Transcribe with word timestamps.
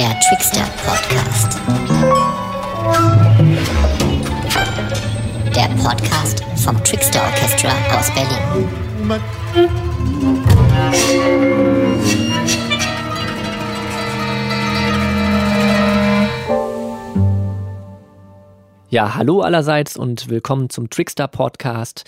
Der 0.00 0.18
Trickster 0.20 0.64
Podcast. 0.86 1.60
Der 5.54 5.68
Podcast 5.76 6.42
vom 6.64 6.82
Trickster 6.84 7.20
Orchestra 7.22 7.68
aus 7.98 8.10
Berlin. 8.14 9.20
Ja, 18.88 19.16
hallo 19.16 19.42
allerseits 19.42 19.98
und 19.98 20.30
willkommen 20.30 20.70
zum 20.70 20.88
Trickster 20.88 21.28
Podcast. 21.28 22.04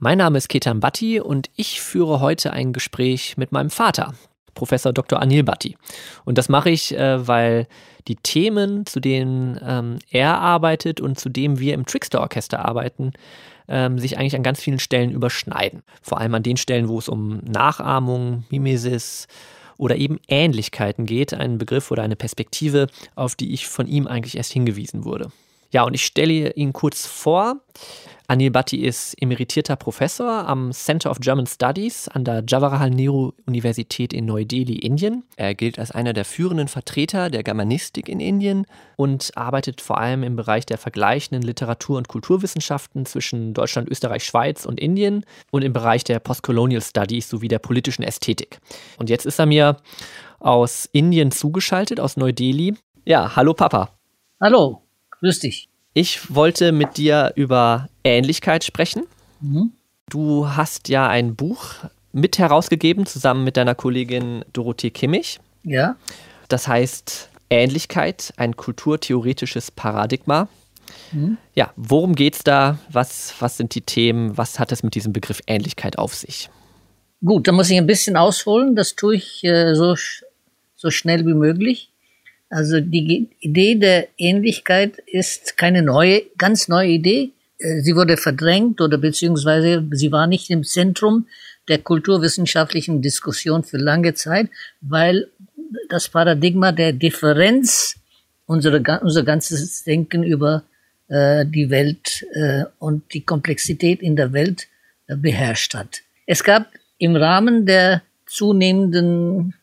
Mein 0.00 0.18
Name 0.18 0.38
ist 0.38 0.48
Ketan 0.48 0.80
Bhatti 0.80 1.20
und 1.20 1.48
ich 1.54 1.80
führe 1.80 2.18
heute 2.18 2.52
ein 2.52 2.72
Gespräch 2.72 3.36
mit 3.36 3.52
meinem 3.52 3.70
Vater, 3.70 4.14
Professor 4.56 4.92
Dr. 4.92 5.22
Anil 5.22 5.44
Bhatti. 5.44 5.76
Und 6.24 6.38
das 6.38 6.48
mache 6.48 6.70
ich, 6.70 6.96
äh, 6.96 7.28
weil 7.28 7.68
die 8.08 8.16
Themen, 8.16 8.86
zu 8.86 8.98
denen 8.98 9.60
ähm, 9.64 9.98
er 10.10 10.38
arbeitet 10.38 11.00
und 11.00 11.20
zu 11.20 11.28
denen 11.28 11.60
wir 11.60 11.74
im 11.74 11.86
Trickster 11.86 12.20
Orchester 12.20 12.64
arbeiten, 12.64 13.12
ähm, 13.68 13.98
sich 13.98 14.18
eigentlich 14.18 14.36
an 14.36 14.42
ganz 14.42 14.60
vielen 14.60 14.78
Stellen 14.78 15.10
überschneiden. 15.10 15.82
Vor 16.02 16.18
allem 16.18 16.34
an 16.34 16.42
den 16.42 16.56
Stellen, 16.56 16.88
wo 16.88 16.98
es 16.98 17.08
um 17.08 17.38
Nachahmung, 17.44 18.44
Mimesis 18.50 19.28
oder 19.76 19.96
eben 19.96 20.18
Ähnlichkeiten 20.28 21.06
geht, 21.06 21.34
ein 21.34 21.58
Begriff 21.58 21.90
oder 21.90 22.02
eine 22.02 22.16
Perspektive, 22.16 22.88
auf 23.14 23.34
die 23.34 23.52
ich 23.52 23.66
von 23.66 23.86
ihm 23.86 24.06
eigentlich 24.06 24.36
erst 24.36 24.52
hingewiesen 24.52 25.04
wurde. 25.04 25.30
Ja, 25.72 25.82
und 25.82 25.94
ich 25.94 26.04
stelle 26.04 26.52
ihn 26.52 26.72
kurz 26.72 27.06
vor. 27.06 27.56
Anil 28.28 28.50
Bhatti 28.50 28.84
ist 28.84 29.14
emeritierter 29.22 29.76
Professor 29.76 30.48
am 30.48 30.72
Center 30.72 31.12
of 31.12 31.20
German 31.20 31.46
Studies 31.46 32.08
an 32.08 32.24
der 32.24 32.42
Jawaharlal 32.46 32.90
Nehru 32.90 33.30
Universität 33.46 34.12
in 34.12 34.24
Neu-Delhi, 34.24 34.78
Indien. 34.78 35.22
Er 35.36 35.54
gilt 35.54 35.78
als 35.78 35.92
einer 35.92 36.12
der 36.12 36.24
führenden 36.24 36.66
Vertreter 36.66 37.30
der 37.30 37.44
Germanistik 37.44 38.08
in 38.08 38.18
Indien 38.18 38.66
und 38.96 39.30
arbeitet 39.36 39.80
vor 39.80 39.98
allem 39.98 40.24
im 40.24 40.34
Bereich 40.34 40.66
der 40.66 40.76
vergleichenden 40.76 41.42
Literatur- 41.42 41.98
und 41.98 42.08
Kulturwissenschaften 42.08 43.06
zwischen 43.06 43.54
Deutschland, 43.54 43.88
Österreich, 43.88 44.24
Schweiz 44.24 44.66
und 44.66 44.80
Indien 44.80 45.24
und 45.52 45.62
im 45.62 45.72
Bereich 45.72 46.02
der 46.02 46.18
Postcolonial 46.18 46.82
Studies 46.82 47.28
sowie 47.28 47.48
der 47.48 47.60
politischen 47.60 48.02
Ästhetik. 48.02 48.58
Und 48.98 49.08
jetzt 49.08 49.26
ist 49.26 49.38
er 49.38 49.46
mir 49.46 49.76
aus 50.40 50.88
Indien 50.90 51.30
zugeschaltet, 51.30 52.00
aus 52.00 52.16
Neu-Delhi. 52.16 52.74
Ja, 53.04 53.36
hallo 53.36 53.54
Papa. 53.54 53.90
Hallo, 54.40 54.82
grüß 55.20 55.38
dich. 55.38 55.68
Ich 55.98 56.34
wollte 56.34 56.72
mit 56.72 56.98
dir 56.98 57.32
über 57.36 57.88
Ähnlichkeit 58.04 58.64
sprechen. 58.64 59.04
Mhm. 59.40 59.72
Du 60.10 60.46
hast 60.46 60.90
ja 60.90 61.08
ein 61.08 61.34
Buch 61.34 61.72
mit 62.12 62.36
herausgegeben, 62.36 63.06
zusammen 63.06 63.44
mit 63.44 63.56
deiner 63.56 63.74
Kollegin 63.74 64.44
Dorothee 64.52 64.90
Kimmich. 64.90 65.40
Ja, 65.62 65.96
Das 66.48 66.68
heißt 66.68 67.30
Ähnlichkeit, 67.48 68.34
ein 68.36 68.56
kulturtheoretisches 68.56 69.70
Paradigma. 69.70 70.48
Mhm. 71.12 71.38
Ja, 71.54 71.72
worum 71.76 72.14
geht's 72.14 72.44
da? 72.44 72.78
Was, 72.92 73.32
was 73.40 73.56
sind 73.56 73.74
die 73.74 73.80
Themen? 73.80 74.36
Was 74.36 74.58
hat 74.58 74.72
es 74.72 74.82
mit 74.82 74.96
diesem 74.96 75.14
Begriff 75.14 75.40
Ähnlichkeit 75.46 75.96
auf 75.96 76.14
sich? 76.14 76.50
gut, 77.24 77.48
da 77.48 77.52
muss 77.52 77.70
ich 77.70 77.78
ein 77.78 77.86
bisschen 77.86 78.18
ausholen. 78.18 78.76
Das 78.76 78.96
tue 78.96 79.16
ich 79.16 79.42
äh, 79.44 79.74
so, 79.74 79.96
so 80.74 80.90
schnell 80.90 81.24
wie 81.24 81.32
möglich. 81.32 81.90
Also 82.48 82.80
die 82.80 83.28
Idee 83.40 83.74
der 83.74 84.08
Ähnlichkeit 84.18 84.98
ist 85.06 85.56
keine 85.56 85.82
neue, 85.82 86.22
ganz 86.38 86.68
neue 86.68 86.90
Idee. 86.90 87.30
Äh, 87.58 87.80
Sie 87.80 87.96
wurde 87.96 88.16
verdrängt 88.16 88.80
oder 88.80 88.98
beziehungsweise 88.98 89.84
sie 89.90 90.12
war 90.12 90.26
nicht 90.26 90.50
im 90.50 90.62
Zentrum 90.62 91.26
der 91.68 91.78
kulturwissenschaftlichen 91.78 93.02
Diskussion 93.02 93.64
für 93.64 93.78
lange 93.78 94.14
Zeit, 94.14 94.48
weil 94.80 95.28
das 95.88 96.08
Paradigma 96.08 96.70
der 96.70 96.92
Differenz 96.92 97.96
unsere, 98.46 98.80
unser 99.02 99.24
ganzes 99.24 99.82
Denken 99.82 100.22
über 100.22 100.62
äh, 101.08 101.44
die 101.46 101.70
Welt 101.70 102.24
äh, 102.32 102.64
und 102.78 103.12
die 103.12 103.22
Komplexität 103.22 104.00
in 104.00 104.16
der 104.16 104.32
Welt 104.32 104.68
äh, 105.08 105.16
beherrscht 105.16 105.74
hat. 105.74 106.02
Es 106.26 106.42
gab 106.44 106.70
im 106.98 107.16
Rahmen 107.16 107.66
der 107.66 108.02
zunehmenden 108.26 109.54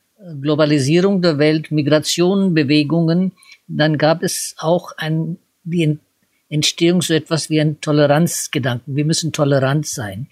Globalisierung 0.42 1.22
der 1.22 1.38
Welt, 1.38 1.72
Migrationen, 1.72 2.54
Bewegungen, 2.54 3.34
dann 3.68 3.98
gab 3.98 4.24
es 4.24 4.56
auch 4.58 4.92
ein, 4.98 5.38
die 5.64 5.84
Ent- 5.84 6.02
Entstehung 6.50 7.02
so 7.02 7.16
etwas 7.16 7.50
wie 7.50 7.60
ein 7.60 7.82
Toleranzgedanken. 7.82 8.96
Wir 8.96 9.06
müssen 9.06 9.32
tolerant 9.32 9.88
sein. 9.88 10.28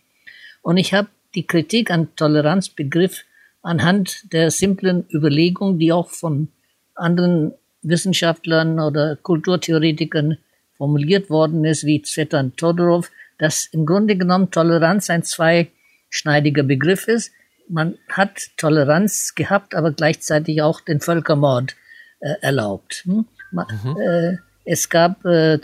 Und 0.62 0.78
ich 0.78 0.94
habe 0.94 1.08
die 1.34 1.48
Kritik 1.48 1.90
an 1.90 2.10
Toleranzbegriff 2.16 3.24
anhand 3.64 4.32
der 4.32 4.52
simplen 4.52 5.06
Überlegung, 5.12 5.80
die 5.80 5.92
auch 5.92 6.12
von 6.12 6.50
anderen 6.94 7.54
Wissenschaftlern 7.82 8.80
oder 8.80 9.16
Kulturtheoretikern 9.16 10.38
formuliert 10.78 11.32
worden 11.32 11.66
ist, 11.66 11.86
wie 11.86 12.04
Zetan 12.04 12.56
Todorov, 12.56 13.10
dass 13.40 13.66
im 13.72 13.88
Grunde 13.88 14.16
genommen 14.16 14.52
Toleranz 14.52 15.10
ein 15.10 15.24
zweischneidiger 15.24 16.64
Begriff 16.64 17.08
ist. 17.08 17.32
Man 17.72 17.98
hat 18.10 18.50
Toleranz 18.58 19.34
gehabt, 19.34 19.76
aber 19.76 19.92
gleichzeitig 19.92 20.62
auch 20.62 20.82
den 20.82 21.00
Völkermord 21.00 21.76
äh, 22.20 22.36
erlaubt. 22.42 23.04
Hm? 23.06 23.26
Ma- 23.52 23.68
äh, 23.98 24.38
es 24.66 24.90
gab, 24.90 25.26
äh, 25.26 25.54
äh, 25.56 25.60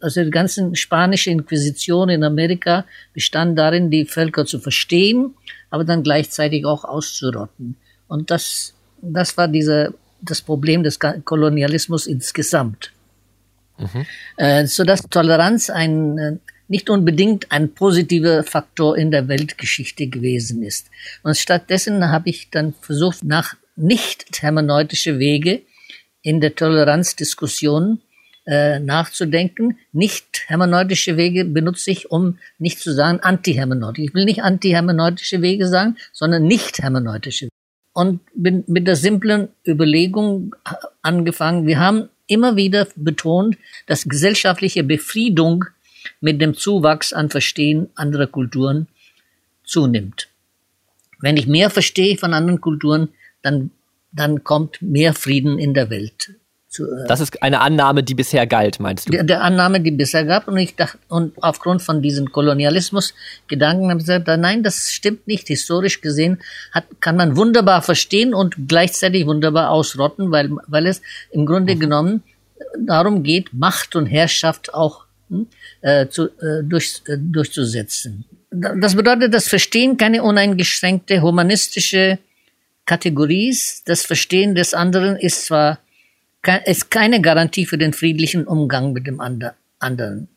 also 0.00 0.22
die 0.22 0.30
ganze 0.30 0.76
spanische 0.76 1.30
Inquisition 1.30 2.10
in 2.10 2.22
Amerika 2.24 2.84
bestand 3.14 3.58
darin, 3.58 3.90
die 3.90 4.04
Völker 4.04 4.44
zu 4.44 4.60
verstehen, 4.60 5.34
aber 5.70 5.84
dann 5.84 6.02
gleichzeitig 6.02 6.64
auch 6.66 6.84
auszurotten. 6.84 7.76
Und 8.06 8.30
das, 8.30 8.74
das 9.02 9.36
war 9.36 9.48
dieser, 9.48 9.94
das 10.20 10.42
Problem 10.42 10.82
des 10.82 10.98
Kolonialismus 11.24 12.06
insgesamt. 12.06 12.92
Äh, 14.36 14.66
so 14.66 14.84
dass 14.84 15.02
Toleranz 15.02 15.70
ein, 15.70 16.18
äh, 16.18 16.36
nicht 16.68 16.90
unbedingt 16.90 17.52
ein 17.52 17.72
positiver 17.72 18.42
Faktor 18.44 18.96
in 18.96 19.10
der 19.10 19.28
Weltgeschichte 19.28 20.08
gewesen 20.08 20.62
ist. 20.62 20.90
Und 21.22 21.36
stattdessen 21.36 22.08
habe 22.10 22.28
ich 22.30 22.50
dann 22.50 22.74
versucht, 22.80 23.24
nach 23.24 23.54
nicht 23.76 24.42
hermeneutische 24.42 25.18
Wege 25.18 25.62
in 26.22 26.40
der 26.40 26.54
Toleranzdiskussion 26.54 28.00
äh, 28.46 28.78
nachzudenken. 28.80 29.78
Nicht 29.92 30.44
hermeneutische 30.46 31.16
Wege 31.16 31.44
benutze 31.44 31.90
ich, 31.90 32.10
um 32.10 32.38
nicht 32.58 32.80
zu 32.80 32.92
sagen 32.92 33.20
antihermeneutische. 33.20 34.06
Ich 34.06 34.14
will 34.14 34.24
nicht 34.24 34.42
antihermeneutische 34.42 35.42
Wege 35.42 35.68
sagen, 35.68 35.96
sondern 36.12 36.44
nicht 36.44 36.78
hermeneutische. 36.78 37.48
Und 37.92 38.20
bin 38.34 38.64
mit 38.66 38.86
der 38.86 38.96
simplen 38.96 39.48
Überlegung 39.66 40.54
angefangen. 41.02 41.66
Wir 41.66 41.78
haben 41.78 42.08
immer 42.26 42.56
wieder 42.56 42.86
betont, 42.96 43.56
dass 43.86 44.04
gesellschaftliche 44.04 44.84
Befriedung 44.84 45.64
mit 46.20 46.40
dem 46.40 46.54
Zuwachs 46.54 47.12
an 47.12 47.30
Verstehen 47.30 47.88
anderer 47.94 48.26
Kulturen 48.26 48.88
zunimmt. 49.64 50.28
Wenn 51.20 51.36
ich 51.36 51.46
mehr 51.46 51.70
verstehe 51.70 52.16
von 52.16 52.34
anderen 52.34 52.60
Kulturen, 52.60 53.08
dann, 53.42 53.70
dann 54.12 54.44
kommt 54.44 54.82
mehr 54.82 55.14
Frieden 55.14 55.58
in 55.58 55.74
der 55.74 55.90
Welt. 55.90 56.34
Zu, 56.68 56.84
äh, 56.84 57.06
Das 57.08 57.20
ist 57.20 57.42
eine 57.42 57.60
Annahme, 57.60 58.02
die 58.02 58.14
bisher 58.14 58.46
galt, 58.46 58.80
meinst 58.80 59.08
du? 59.08 59.12
der, 59.12 59.24
der 59.24 59.42
Annahme, 59.42 59.80
die 59.80 59.92
bisher 59.92 60.24
gab. 60.24 60.46
Und 60.48 60.58
ich 60.58 60.76
dachte, 60.76 60.98
und 61.08 61.32
aufgrund 61.42 61.82
von 61.82 62.02
diesen 62.02 62.32
Kolonialismus-Gedanken 62.32 63.90
habe 63.90 64.00
ich 64.00 64.06
gesagt, 64.06 64.26
nein, 64.26 64.62
das 64.62 64.92
stimmt 64.92 65.26
nicht. 65.26 65.48
Historisch 65.48 66.00
gesehen 66.00 66.38
hat, 66.72 66.84
kann 67.00 67.16
man 67.16 67.36
wunderbar 67.36 67.82
verstehen 67.82 68.34
und 68.34 68.68
gleichzeitig 68.68 69.26
wunderbar 69.26 69.70
ausrotten, 69.70 70.30
weil, 70.30 70.50
weil 70.66 70.86
es 70.86 71.00
im 71.30 71.46
Grunde 71.46 71.76
genommen 71.76 72.22
darum 72.78 73.22
geht, 73.22 73.52
Macht 73.52 73.96
und 73.96 74.06
Herrschaft 74.06 74.74
auch 74.74 75.05
äh, 75.80 76.06
zu, 76.08 76.24
äh, 76.40 76.62
durch, 76.62 77.02
äh, 77.06 77.16
durchzusetzen. 77.18 78.24
Da- 78.50 78.74
Das 78.74 78.94
bedeutet, 78.94 79.32
das 79.34 79.48
Verstehen 79.48 79.96
keine 79.96 80.22
uneingeschränkte 80.22 81.20
humanistische 81.22 82.18
Kategorie 82.86 83.48
ist. 83.48 83.88
Das 83.88 84.04
Verstehen 84.04 84.54
des 84.54 84.74
anderen 84.74 85.16
ist 85.16 85.46
zwar 85.46 85.78
ist 86.64 86.92
keine 86.92 87.20
Garantie 87.20 87.66
für 87.66 87.76
den 87.76 87.92
friedlichen 87.92 88.46
Umgang 88.46 88.92
mit 88.92 89.06
dem 89.08 89.20
ander- 89.20 89.56
anderen. 89.80 90.28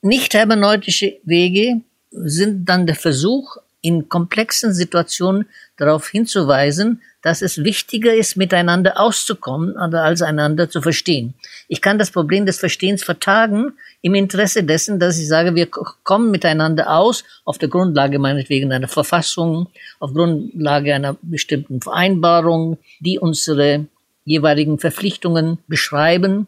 Nicht 0.00 0.32
hermeneutische 0.34 1.16
Wege 1.24 1.80
sind 2.12 2.68
dann 2.68 2.86
der 2.86 2.94
Versuch, 2.94 3.56
in 3.84 4.08
komplexen 4.08 4.72
Situationen 4.72 5.46
darauf 5.76 6.08
hinzuweisen, 6.08 7.02
dass 7.20 7.42
es 7.42 7.64
wichtiger 7.64 8.14
ist, 8.14 8.34
miteinander 8.34 8.98
auszukommen, 8.98 9.76
als 9.76 10.22
einander 10.22 10.70
zu 10.70 10.80
verstehen. 10.80 11.34
Ich 11.68 11.82
kann 11.82 11.98
das 11.98 12.10
Problem 12.10 12.46
des 12.46 12.58
Verstehens 12.58 13.04
vertagen 13.04 13.74
im 14.00 14.14
Interesse 14.14 14.64
dessen, 14.64 14.98
dass 14.98 15.18
ich 15.18 15.28
sage, 15.28 15.54
wir 15.54 15.66
kommen 15.66 16.30
miteinander 16.30 16.90
aus 16.96 17.24
auf 17.44 17.58
der 17.58 17.68
Grundlage 17.68 18.18
meinetwegen 18.18 18.72
einer 18.72 18.88
Verfassung, 18.88 19.68
auf 20.00 20.14
Grundlage 20.14 20.94
einer 20.94 21.18
bestimmten 21.20 21.82
Vereinbarung, 21.82 22.78
die 23.00 23.18
unsere 23.18 23.84
jeweiligen 24.24 24.78
Verpflichtungen 24.78 25.58
beschreiben. 25.68 26.46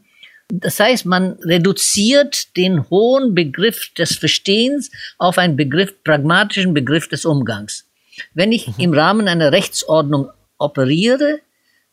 Das 0.49 0.79
heißt, 0.79 1.07
man 1.07 1.33
reduziert 1.43 2.57
den 2.57 2.89
hohen 2.89 3.35
Begriff 3.35 3.93
des 3.95 4.17
Verstehens 4.17 4.91
auf 5.19 5.39
einen 5.39 5.57
Begriff, 5.57 5.95
pragmatischen 6.05 6.73
Begriff 6.73 7.09
des 7.09 7.25
Umgangs. 7.25 7.85
Wenn 8.33 8.53
ich 8.53 8.79
im 8.79 8.95
Rahmen 8.95 9.29
einer 9.29 9.53
Rechtsordnung 9.53 10.31
operiere, 10.59 11.41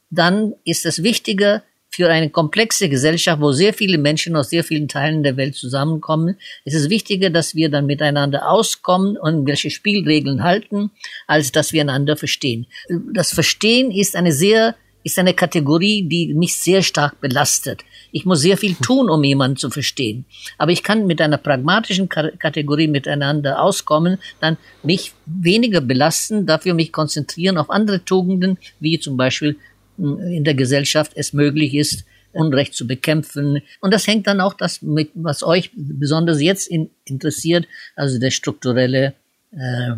dann 0.10 0.54
ist 0.64 0.86
es 0.86 1.04
wichtiger, 1.04 1.64
für 1.94 2.10
eine 2.10 2.32
komplexe 2.32 2.90
Gesellschaft, 2.90 3.40
wo 3.40 3.52
sehr 3.52 3.72
viele 3.72 4.00
Menschen 4.00 4.36
aus 4.36 4.50
sehr 4.50 4.64
vielen 4.64 4.88
Teilen 4.88 5.22
der 5.22 5.38
Welt 5.38 5.54
zusammenkommen, 5.54 6.38
ist 6.66 6.74
es 6.74 6.90
wichtiger, 6.90 7.30
dass 7.30 7.54
wir 7.54 7.70
dann 7.70 7.86
miteinander 7.86 8.50
auskommen 8.50 9.16
und 9.16 9.46
welche 9.46 9.70
Spielregeln 9.70 10.42
halten, 10.42 10.90
als 11.28 11.52
dass 11.52 11.72
wir 11.72 11.82
einander 11.82 12.18
verstehen. 12.18 12.66
Das 13.14 13.32
Verstehen 13.32 13.92
ist 13.92 14.16
eine 14.16 14.32
sehr 14.32 14.76
ist 15.04 15.20
eine 15.20 15.34
Kategorie, 15.34 16.04
die 16.04 16.34
mich 16.34 16.56
sehr 16.56 16.82
stark 16.82 17.20
belastet. 17.22 17.84
Ich 18.12 18.26
muss 18.26 18.42
sehr 18.42 18.58
viel 18.58 18.76
tun, 18.76 19.10
um 19.10 19.24
jemanden 19.24 19.58
zu 19.58 19.70
verstehen. 19.70 20.26
Aber 20.58 20.72
ich 20.72 20.84
kann 20.84 21.08
mit 21.08 21.22
einer 21.22 21.38
pragmatischen 21.38 22.10
Kategorie 22.10 22.88
miteinander 22.88 23.62
auskommen, 23.62 24.18
dann 24.40 24.58
mich 24.82 25.14
weniger 25.26 25.82
belasten, 25.82 26.46
dafür 26.46 26.74
mich 26.74 26.92
konzentrieren 26.92 27.58
auf 27.58 27.70
andere 27.70 28.04
Tugenden, 28.04 28.58
wie 28.80 29.00
zum 29.00 29.18
Beispiel 29.18 29.58
in 29.98 30.44
der 30.44 30.56
Gesellschaft 30.56 31.12
es 31.16 31.34
möglich 31.34 31.74
ist, 31.76 32.06
Unrecht 32.32 32.74
zu 32.74 32.88
bekämpfen. 32.88 33.62
Und 33.80 33.94
das 33.94 34.08
hängt 34.08 34.28
dann 34.28 34.42
auch 34.42 34.54
das 34.54 34.82
mit, 34.82 35.12
was 35.14 35.44
euch 35.44 35.72
besonders 35.76 36.42
jetzt 36.42 36.68
in, 36.68 36.90
interessiert, 37.06 37.68
also 37.96 38.20
der 38.20 38.32
strukturelle 38.32 39.14
äh, 39.52 39.92
äh 39.92 39.96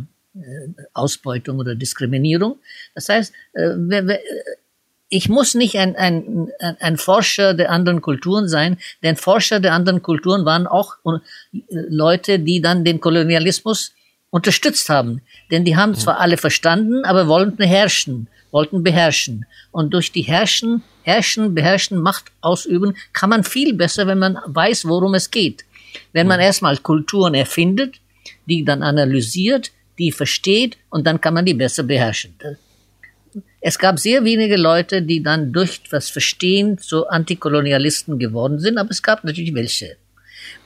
Ausbeutung 0.94 1.60
oder 1.60 1.76
Diskriminierung. 1.76 2.60
Das 2.94 3.08
heißt, 3.08 3.34
äh, 3.54 3.76
ich 5.10 5.30
muss 5.30 5.54
nicht 5.54 5.78
ein, 5.78 5.96
ein, 5.96 6.50
ein 6.80 6.98
Forscher 6.98 7.54
der 7.54 7.72
anderen 7.72 8.02
Kulturen 8.02 8.48
sein, 8.48 8.78
denn 9.04 9.16
Forscher 9.16 9.60
der 9.60 9.74
anderen 9.74 10.02
Kulturen 10.02 10.46
waren 10.46 10.68
auch 10.68 10.96
äh, 11.04 11.20
Leute, 11.70 12.40
die 12.40 12.62
dann 12.62 12.84
den 12.84 13.00
Kolonialismus 13.00 13.94
unterstützt 14.32 14.90
haben. 14.90 15.22
Denn 15.52 15.64
die 15.64 15.78
haben 15.78 15.96
zwar 15.96 16.20
alle 16.20 16.38
verstanden, 16.38 17.06
aber 17.06 17.28
wollten 17.28 17.64
herrschen 17.64 18.28
wollten 18.56 18.84
beherrschen. 18.84 19.46
Und 19.72 19.94
durch 19.94 20.14
die 20.14 20.22
Herrschen, 20.22 20.82
Herrschen, 21.04 21.54
Beherrschen, 21.54 22.02
Macht 22.02 22.32
ausüben, 22.40 22.96
kann 23.12 23.30
man 23.30 23.44
viel 23.44 23.74
besser, 23.74 24.08
wenn 24.08 24.18
man 24.18 24.40
weiß, 24.46 24.86
worum 24.88 25.14
es 25.14 25.30
geht. 25.30 25.66
Wenn 26.14 26.26
man 26.26 26.40
erstmal 26.40 26.78
Kulturen 26.78 27.34
erfindet, 27.34 27.96
die 28.46 28.64
dann 28.64 28.82
analysiert, 28.82 29.72
die 30.00 30.14
versteht 30.14 30.78
und 30.90 31.06
dann 31.06 31.20
kann 31.20 31.34
man 31.34 31.46
die 31.46 31.54
besser 31.54 31.84
beherrschen. 31.84 32.34
Es 33.62 33.80
gab 33.80 34.00
sehr 34.00 34.24
wenige 34.24 34.58
Leute, 34.58 35.02
die 35.02 35.22
dann 35.22 35.52
durch 35.52 35.82
das 35.90 36.10
Verstehen 36.10 36.78
zu 36.78 37.08
Antikolonialisten 37.08 38.20
geworden 38.20 38.60
sind, 38.60 38.78
aber 38.78 38.92
es 38.92 39.04
gab 39.04 39.24
natürlich 39.24 39.54
welche. 39.54 39.98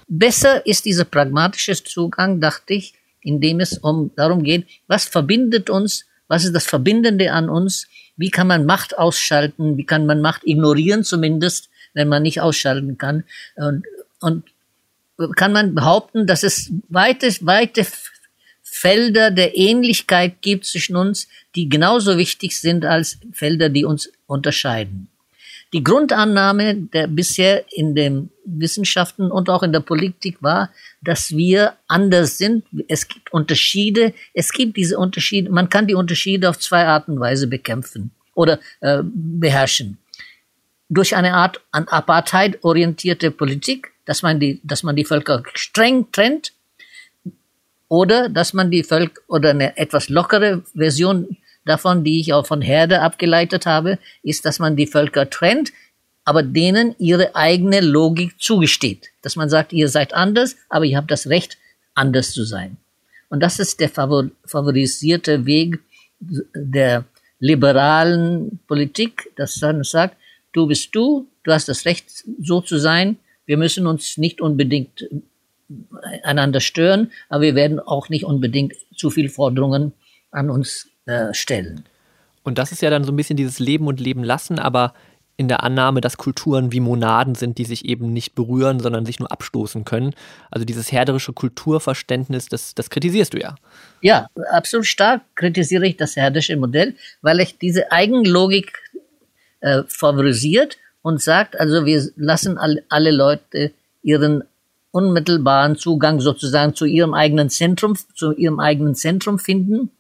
Besser 0.08 0.66
ist 0.66 0.86
dieser 0.86 1.06
pragmatische 1.06 1.82
Zugang, 1.84 2.42
dachte 2.42 2.74
ich, 2.74 2.94
indem 3.22 3.60
es 3.60 3.78
um 3.78 4.12
darum 4.16 4.44
geht, 4.44 4.66
was 4.88 5.06
verbindet 5.06 5.70
uns 5.70 6.06
was 6.30 6.46
ist 6.46 6.56
das 6.56 6.66
Verbindende 6.66 7.34
an 7.34 7.50
uns? 7.50 7.88
Wie 8.16 8.30
kann 8.30 8.48
man 8.48 8.66
Macht 8.66 8.98
ausschalten? 8.98 9.78
Wie 9.78 9.86
kann 9.86 10.06
man 10.06 10.22
Macht 10.22 10.44
ignorieren 10.46 11.04
zumindest, 11.04 11.70
wenn 11.94 12.08
man 12.08 12.22
nicht 12.22 12.40
ausschalten 12.40 12.98
kann? 12.98 13.24
Und, 13.56 13.84
und 14.22 14.44
kann 15.36 15.52
man 15.52 15.74
behaupten, 15.76 16.28
dass 16.28 16.44
es 16.44 16.72
weite, 16.88 17.28
weite 17.42 17.86
Felder 18.80 19.30
der 19.30 19.58
Ähnlichkeit 19.58 20.42
gibt 20.42 20.66
zwischen 20.66 20.96
uns, 20.96 21.28
die 21.54 21.68
genauso 21.68 22.18
wichtig 22.18 22.58
sind 22.58 22.86
als 22.86 23.20
Felder, 23.34 23.68
die 23.68 23.84
uns 23.84 24.10
unterscheiden. 24.26 25.10
Die 25.74 25.84
Grundannahme 25.84 26.76
der 26.76 27.08
bisher 27.08 27.66
in 27.74 27.94
den 27.94 28.30
Wissenschaften 28.46 29.32
und 29.32 29.50
auch 29.50 29.64
in 29.64 29.74
der 29.74 29.82
Politik 29.82 30.42
war, 30.42 30.72
dass 31.02 31.32
wir 31.32 31.74
anders 31.88 32.38
sind. 32.38 32.64
Es 32.88 33.08
gibt 33.10 33.34
Unterschiede. 33.34 34.14
Es 34.34 34.54
gibt 34.54 34.78
diese 34.78 34.98
Unterschiede. 34.98 35.52
Man 35.52 35.68
kann 35.68 35.86
die 35.86 35.94
Unterschiede 35.94 36.50
auf 36.50 36.58
zwei 36.58 36.86
Arten 36.86 37.12
und 37.14 37.20
Weise 37.20 37.48
bekämpfen 37.48 38.12
oder 38.34 38.60
äh, 38.80 39.04
beherrschen. 39.04 39.98
Durch 40.88 41.18
eine 41.18 41.34
Art 41.34 41.60
an 41.72 41.88
Apartheid 41.90 42.64
orientierte 42.64 43.30
Politik, 43.30 43.92
dass 44.06 44.22
man 44.22 44.40
die, 44.40 44.62
dass 44.64 44.84
man 44.84 44.96
die 44.96 45.06
Völker 45.06 45.44
streng 45.54 46.12
trennt, 46.14 46.54
oder 47.90 48.30
dass 48.30 48.54
man 48.54 48.72
die 48.72 48.84
Völker 48.84 49.22
oder 49.28 49.50
eine 49.50 49.76
etwas 49.78 50.08
lockere 50.10 50.64
Version 50.74 51.38
davon, 51.66 52.04
die 52.04 52.22
ich 52.22 52.34
auch 52.34 52.48
von 52.48 52.62
Herde 52.62 53.02
abgeleitet 53.02 53.66
habe, 53.66 54.00
ist, 54.24 54.46
dass 54.46 54.60
man 54.60 54.76
die 54.76 54.88
Völker 54.88 55.30
trennt, 55.30 55.74
aber 56.24 56.44
denen 56.44 56.96
ihre 57.00 57.36
eigene 57.36 57.82
Logik 57.82 58.40
zugesteht. 58.40 59.10
Dass 59.22 59.36
man 59.36 59.50
sagt, 59.50 59.74
ihr 59.74 59.90
seid 59.90 60.14
anders, 60.14 60.56
aber 60.70 60.86
ihr 60.86 60.98
habt 60.98 61.12
das 61.12 61.28
Recht, 61.28 61.58
anders 61.96 62.32
zu 62.32 62.44
sein. 62.46 62.78
Und 63.30 63.42
das 63.42 63.60
ist 63.60 63.80
der 63.80 63.90
favorisierte 63.90 65.46
Weg 65.46 65.80
der 66.20 67.06
liberalen 67.40 68.60
Politik, 68.68 69.32
dass 69.36 69.56
dann 69.56 69.84
sagt, 69.84 70.16
du 70.54 70.68
bist 70.68 70.94
du, 70.94 71.28
du 71.44 71.52
hast 71.52 71.70
das 71.70 71.86
Recht, 71.86 72.24
so 72.42 72.62
zu 72.62 72.78
sein, 72.78 73.18
wir 73.46 73.58
müssen 73.58 73.88
uns 73.88 74.18
nicht 74.18 74.42
unbedingt 74.42 75.08
einander 76.24 76.60
stören, 76.60 77.12
aber 77.30 77.44
wir 77.44 77.56
werden 77.56 77.80
auch 77.80 78.10
nicht 78.10 78.26
unbedingt 78.26 78.74
zu 78.96 79.10
viel 79.10 79.30
Forderungen 79.30 79.94
an 80.32 80.50
uns 80.50 80.88
äh, 81.06 81.34
stellen. 81.34 81.86
Und 82.44 82.58
das 82.58 82.72
ist 82.72 82.82
ja 82.82 82.90
dann 82.90 83.04
so 83.04 83.12
ein 83.12 83.16
bisschen 83.16 83.38
dieses 83.38 83.60
Leben 83.60 83.88
und 83.88 84.00
Leben 84.00 84.24
lassen, 84.24 84.60
aber 84.60 84.94
in 85.40 85.48
der 85.48 85.64
Annahme, 85.64 86.02
dass 86.02 86.18
Kulturen 86.18 86.74
wie 86.74 86.82
Monaden 86.82 87.34
sind, 87.34 87.58
die 87.60 87.64
sich 87.64 87.86
eben 87.86 88.12
nicht 88.12 88.36
berühren, 88.36 88.82
sondern 88.82 89.06
sich 89.06 89.20
nur 89.20 89.32
abstoßen 89.32 89.86
können. 89.86 90.14
Also 90.52 90.66
dieses 90.66 90.92
herderische 90.92 91.32
Kulturverständnis, 91.32 92.48
das, 92.50 92.76
das 92.76 92.90
kritisierst 92.90 93.34
du 93.34 93.40
ja. 93.40 93.56
Ja, 94.02 94.28
absolut 94.52 94.86
stark 94.86 95.22
kritisiere 95.36 95.88
ich 95.88 95.96
das 95.96 96.18
herderische 96.18 96.58
Modell, 96.58 96.96
weil 97.22 97.40
ich 97.40 97.58
diese 97.58 97.90
Eigenlogik 97.90 98.82
äh, 99.62 99.84
favorisiert 99.88 100.78
und 101.02 101.22
sagt, 101.22 101.58
also 101.58 101.86
wir 101.86 102.04
lassen 102.18 102.58
all, 102.58 102.84
alle 102.90 103.12
Leute 103.12 103.72
ihren 104.02 104.44
unmittelbaren 104.92 105.78
Zugang 105.78 106.20
sozusagen 106.20 106.76
zu 106.76 106.86
ihrem 106.86 107.14
eigenen 107.14 107.50
Zentrum, 107.50 107.96
zu 108.16 108.34
ihrem 108.34 108.60
eigenen 108.60 108.96
Zentrum 108.96 109.40
finden 109.40 109.92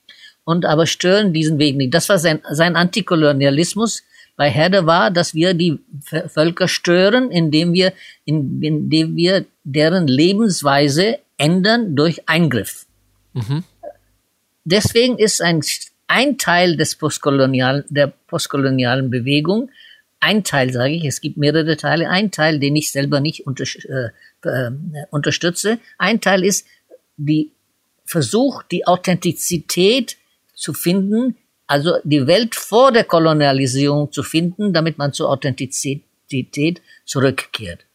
und 0.43 0.65
aber 0.65 0.87
stören 0.87 1.33
diesen 1.33 1.59
Weg 1.59 1.75
nicht. 1.77 1.93
Das 1.93 2.09
war 2.09 2.17
sein, 2.17 2.41
sein 2.49 2.75
Antikolonialismus 2.75 4.03
bei 4.35 4.49
Herder 4.49 4.85
war, 4.85 5.11
dass 5.11 5.33
wir 5.33 5.53
die 5.53 5.79
Völker 6.27 6.67
stören, 6.67 7.29
indem 7.29 7.73
wir, 7.73 7.93
indem 8.25 9.15
wir 9.15 9.45
deren 9.63 10.07
Lebensweise 10.07 11.19
ändern 11.37 11.95
durch 11.95 12.27
Eingriff. 12.27 12.85
Mhm. 13.33 13.63
Deswegen 14.63 15.17
ist 15.17 15.41
ein, 15.41 15.61
ein 16.07 16.37
Teil 16.37 16.77
des 16.77 16.95
postkolonialen, 16.95 17.83
der 17.89 18.07
postkolonialen 18.27 19.09
Bewegung, 19.09 19.69
ein 20.19 20.43
Teil 20.43 20.71
sage 20.73 20.93
ich, 20.93 21.05
es 21.05 21.21
gibt 21.21 21.37
mehrere 21.37 21.77
Teile, 21.77 22.09
ein 22.09 22.31
Teil, 22.31 22.59
den 22.59 22.75
ich 22.75 22.91
selber 22.91 23.19
nicht 23.19 23.47
unter, 23.47 23.63
äh, 23.63 24.09
äh, 24.43 24.71
unterstütze, 25.11 25.79
ein 25.97 26.21
Teil 26.21 26.43
ist 26.43 26.65
die 27.17 27.51
Versuch, 28.05 28.63
die 28.63 28.87
Authentizität 28.87 30.17
zu 30.55 30.73
finden, 30.73 31.37
also 31.67 31.97
die 32.03 32.25
Welt 32.25 32.55
vor 32.55 32.91
der 32.91 33.03
Kolonialisierung 33.03 34.11
zu 34.11 34.23
finden, 34.23 34.73
damit 34.73 34.97
man 34.97 35.13
zur 35.13 35.29
Authentizität 35.29 36.81
zurückkehrt. 37.05 37.85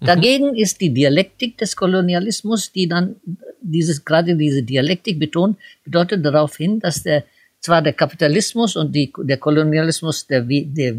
Mhm. 0.00 0.06
Dagegen 0.06 0.54
ist 0.54 0.80
die 0.80 0.92
Dialektik 0.92 1.56
des 1.58 1.74
Kolonialismus, 1.74 2.72
die 2.72 2.88
dann 2.88 3.16
dieses, 3.62 4.04
gerade 4.04 4.36
diese 4.36 4.62
Dialektik 4.62 5.18
betont, 5.18 5.56
bedeutet 5.84 6.24
darauf 6.24 6.56
hin, 6.56 6.80
dass 6.80 7.02
der, 7.02 7.24
zwar 7.60 7.80
der 7.80 7.92
Kapitalismus 7.92 8.76
und 8.76 8.94
die, 8.94 9.12
der 9.18 9.38
Kolonialismus 9.38 10.26
der, 10.26 10.42
der, 10.42 10.96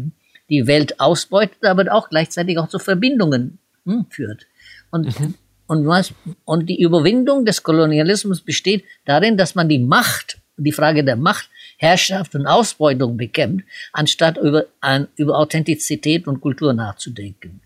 die 0.50 0.66
Welt 0.66 0.98
ausbeutet, 0.98 1.64
aber 1.64 1.92
auch 1.94 2.08
gleichzeitig 2.08 2.58
auch 2.58 2.68
zu 2.68 2.78
Verbindungen 2.78 3.58
hm, 3.84 4.06
führt. 4.10 4.46
Und, 4.94 5.18
mhm. 5.18 5.34
und, 5.66 5.86
was, 5.86 6.12
und 6.44 6.68
die 6.68 6.80
Überwindung 6.80 7.44
des 7.44 7.62
Kolonialismus 7.62 8.40
besteht 8.40 8.84
darin, 9.04 9.36
dass 9.36 9.54
man 9.54 9.68
die 9.68 9.80
Macht 9.80 10.38
die 10.56 10.72
Frage 10.72 11.04
der 11.04 11.16
Macht, 11.16 11.48
Herrschaft 11.76 12.34
und 12.34 12.46
Ausbeutung 12.46 13.16
bekämpft, 13.16 13.66
anstatt 13.92 14.36
über, 14.36 14.66
an, 14.80 15.08
über 15.16 15.38
Authentizität 15.38 16.26
und 16.26 16.40
Kultur 16.40 16.72
nachzudenken. 16.72 17.60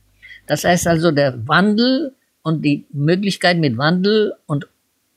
Das 0.47 0.65
heißt 0.65 0.87
also, 0.87 1.11
der 1.11 1.47
Wandel 1.47 2.15
und 2.43 2.63
die 2.65 2.87
Möglichkeit 2.91 3.59
mit 3.59 3.77
Wandel 3.77 4.33
und 4.47 4.67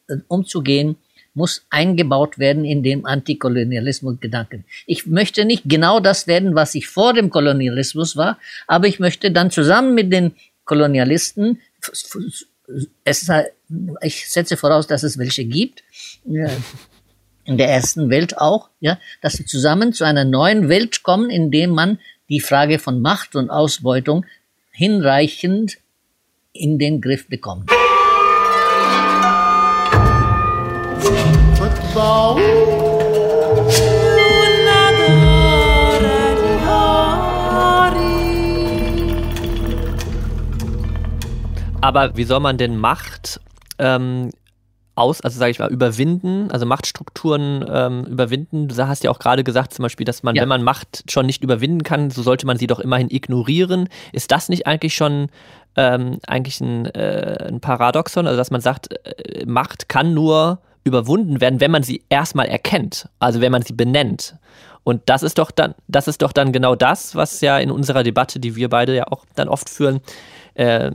äh, 0.09 0.17
umzugehen, 0.27 0.97
muss 1.33 1.65
eingebaut 1.69 2.39
werden 2.39 2.65
in 2.65 2.83
den 2.83 3.05
Antikolonialismus-Gedanken. 3.05 4.65
Ich 4.85 5.07
möchte 5.07 5.45
nicht 5.45 5.63
genau 5.65 6.01
das 6.01 6.27
werden, 6.27 6.55
was 6.55 6.75
ich 6.75 6.87
vor 6.87 7.13
dem 7.13 7.29
Kolonialismus 7.29 8.17
war, 8.17 8.37
aber 8.67 8.87
ich 8.87 8.99
möchte 8.99 9.31
dann 9.31 9.49
zusammen 9.49 9.95
mit 9.95 10.11
den 10.11 10.33
Kolonialisten, 10.65 11.61
es, 13.03 13.31
ich 14.01 14.29
setze 14.29 14.57
voraus, 14.57 14.87
dass 14.87 15.03
es 15.03 15.17
welche 15.17 15.45
gibt, 15.45 15.83
in 16.23 17.57
der 17.57 17.69
ersten 17.69 18.09
Welt 18.09 18.37
auch, 18.37 18.69
ja, 18.79 18.99
dass 19.21 19.33
sie 19.33 19.45
zusammen 19.45 19.93
zu 19.93 20.03
einer 20.03 20.25
neuen 20.25 20.69
Welt 20.69 21.03
kommen, 21.03 21.29
in 21.29 21.51
dem 21.51 21.71
man 21.71 21.99
die 22.29 22.39
Frage 22.39 22.79
von 22.79 23.01
Macht 23.01 23.35
und 23.35 23.49
Ausbeutung 23.49 24.25
hinreichend 24.71 25.77
in 26.53 26.79
den 26.79 27.01
Griff 27.01 27.27
bekommt. 27.27 27.71
Football. 31.57 32.90
Aber 41.81 42.15
wie 42.15 42.23
soll 42.23 42.39
man 42.39 42.57
denn 42.57 42.77
Macht 42.77 43.41
ähm, 43.79 44.29
aus, 44.95 45.21
also 45.21 45.39
sage 45.39 45.51
ich 45.51 45.59
mal, 45.59 45.71
überwinden, 45.71 46.51
also 46.51 46.65
Machtstrukturen 46.65 47.65
ähm, 47.67 48.03
überwinden. 48.05 48.67
Du 48.67 48.87
hast 48.87 49.03
ja 49.03 49.09
auch 49.09 49.19
gerade 49.19 49.43
gesagt, 49.43 49.73
zum 49.73 49.83
Beispiel, 49.83 50.05
dass 50.05 50.21
man, 50.21 50.35
ja. 50.35 50.43
wenn 50.43 50.49
man 50.49 50.63
Macht 50.63 51.03
schon 51.09 51.25
nicht 51.25 51.43
überwinden 51.43 51.83
kann, 51.83 52.11
so 52.11 52.21
sollte 52.21 52.45
man 52.45 52.57
sie 52.57 52.67
doch 52.67 52.79
immerhin 52.79 53.09
ignorieren. 53.09 53.89
Ist 54.11 54.31
das 54.31 54.47
nicht 54.47 54.67
eigentlich 54.67 54.93
schon 54.93 55.29
ähm, 55.75 56.19
eigentlich 56.27 56.61
ein, 56.61 56.85
äh, 56.85 57.47
ein 57.47 57.61
Paradoxon, 57.61 58.27
also 58.27 58.37
dass 58.37 58.51
man 58.51 58.61
sagt, 58.61 58.93
äh, 59.05 59.45
Macht 59.45 59.89
kann 59.89 60.13
nur 60.13 60.59
überwunden 60.83 61.41
werden, 61.41 61.61
wenn 61.61 61.71
man 61.71 61.83
sie 61.83 62.03
erstmal 62.09 62.47
erkennt, 62.47 63.07
also 63.19 63.41
wenn 63.41 63.51
man 63.51 63.61
sie 63.61 63.73
benennt. 63.73 64.35
Und 64.83 65.03
das 65.05 65.23
ist 65.23 65.37
doch 65.37 65.51
dann, 65.51 65.75
das 65.87 66.07
ist 66.07 66.21
doch 66.21 66.31
dann 66.31 66.51
genau 66.51 66.75
das, 66.75 67.15
was 67.15 67.39
ja 67.41 67.59
in 67.59 67.69
unserer 67.71 68.03
Debatte, 68.03 68.39
die 68.39 68.55
wir 68.55 68.67
beide 68.69 68.95
ja 68.95 69.07
auch 69.07 69.25
dann 69.35 69.47
oft 69.47 69.69
führen, 69.69 70.01
äh, 70.55 70.91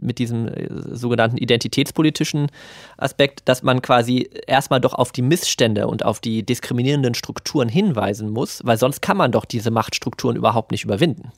mit 0.00 0.18
diesem 0.18 0.48
äh, 0.48 0.68
sogenannten 0.70 1.36
identitätspolitischen 1.36 2.48
Aspekt, 2.96 3.42
dass 3.44 3.62
man 3.62 3.82
quasi 3.82 4.30
erstmal 4.46 4.80
doch 4.80 4.94
auf 4.94 5.12
die 5.12 5.22
Missstände 5.22 5.86
und 5.86 6.04
auf 6.04 6.20
die 6.20 6.42
diskriminierenden 6.42 7.14
Strukturen 7.14 7.68
hinweisen 7.68 8.30
muss, 8.30 8.60
weil 8.64 8.78
sonst 8.78 9.02
kann 9.02 9.16
man 9.16 9.32
doch 9.32 9.44
diese 9.44 9.70
Machtstrukturen 9.70 10.36
überhaupt 10.36 10.70
nicht 10.70 10.84
überwinden. 10.84 11.32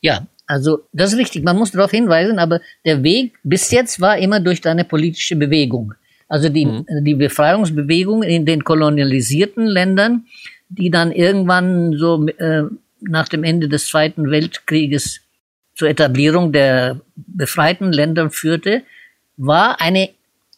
Ja, 0.00 0.26
also 0.46 0.80
das 0.92 1.12
ist 1.12 1.18
richtig, 1.18 1.44
man 1.44 1.56
muss 1.56 1.72
darauf 1.72 1.90
hinweisen, 1.90 2.38
aber 2.38 2.60
der 2.84 3.02
Weg 3.02 3.34
bis 3.44 3.70
jetzt 3.70 4.00
war 4.00 4.18
immer 4.18 4.40
durch 4.40 4.66
eine 4.66 4.84
politische 4.84 5.36
Bewegung. 5.36 5.94
Also 6.28 6.48
die, 6.48 6.64
mhm. 6.64 6.86
die 7.02 7.14
Befreiungsbewegung 7.14 8.22
in 8.22 8.46
den 8.46 8.64
kolonialisierten 8.64 9.66
Ländern, 9.66 10.26
die 10.68 10.90
dann 10.90 11.12
irgendwann 11.12 11.92
so 11.96 12.26
äh, 12.26 12.62
nach 13.00 13.28
dem 13.28 13.44
Ende 13.44 13.68
des 13.68 13.86
Zweiten 13.86 14.30
Weltkrieges 14.30 15.20
zur 15.80 15.88
Etablierung 15.88 16.52
der 16.52 17.00
befreiten 17.16 17.90
Länder 17.90 18.28
führte, 18.28 18.82
war 19.38 19.80
eine, 19.80 20.10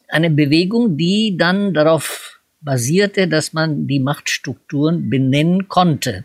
eine 0.09 0.31
Bewegung, 0.31 0.97
die 0.97 1.37
dann 1.39 1.73
darauf 1.73 2.41
basierte, 2.61 3.29
dass 3.29 3.53
man 3.53 3.87
die 3.87 4.01
Machtstrukturen 4.01 5.09
benennen 5.09 5.69
konnte. 5.69 6.25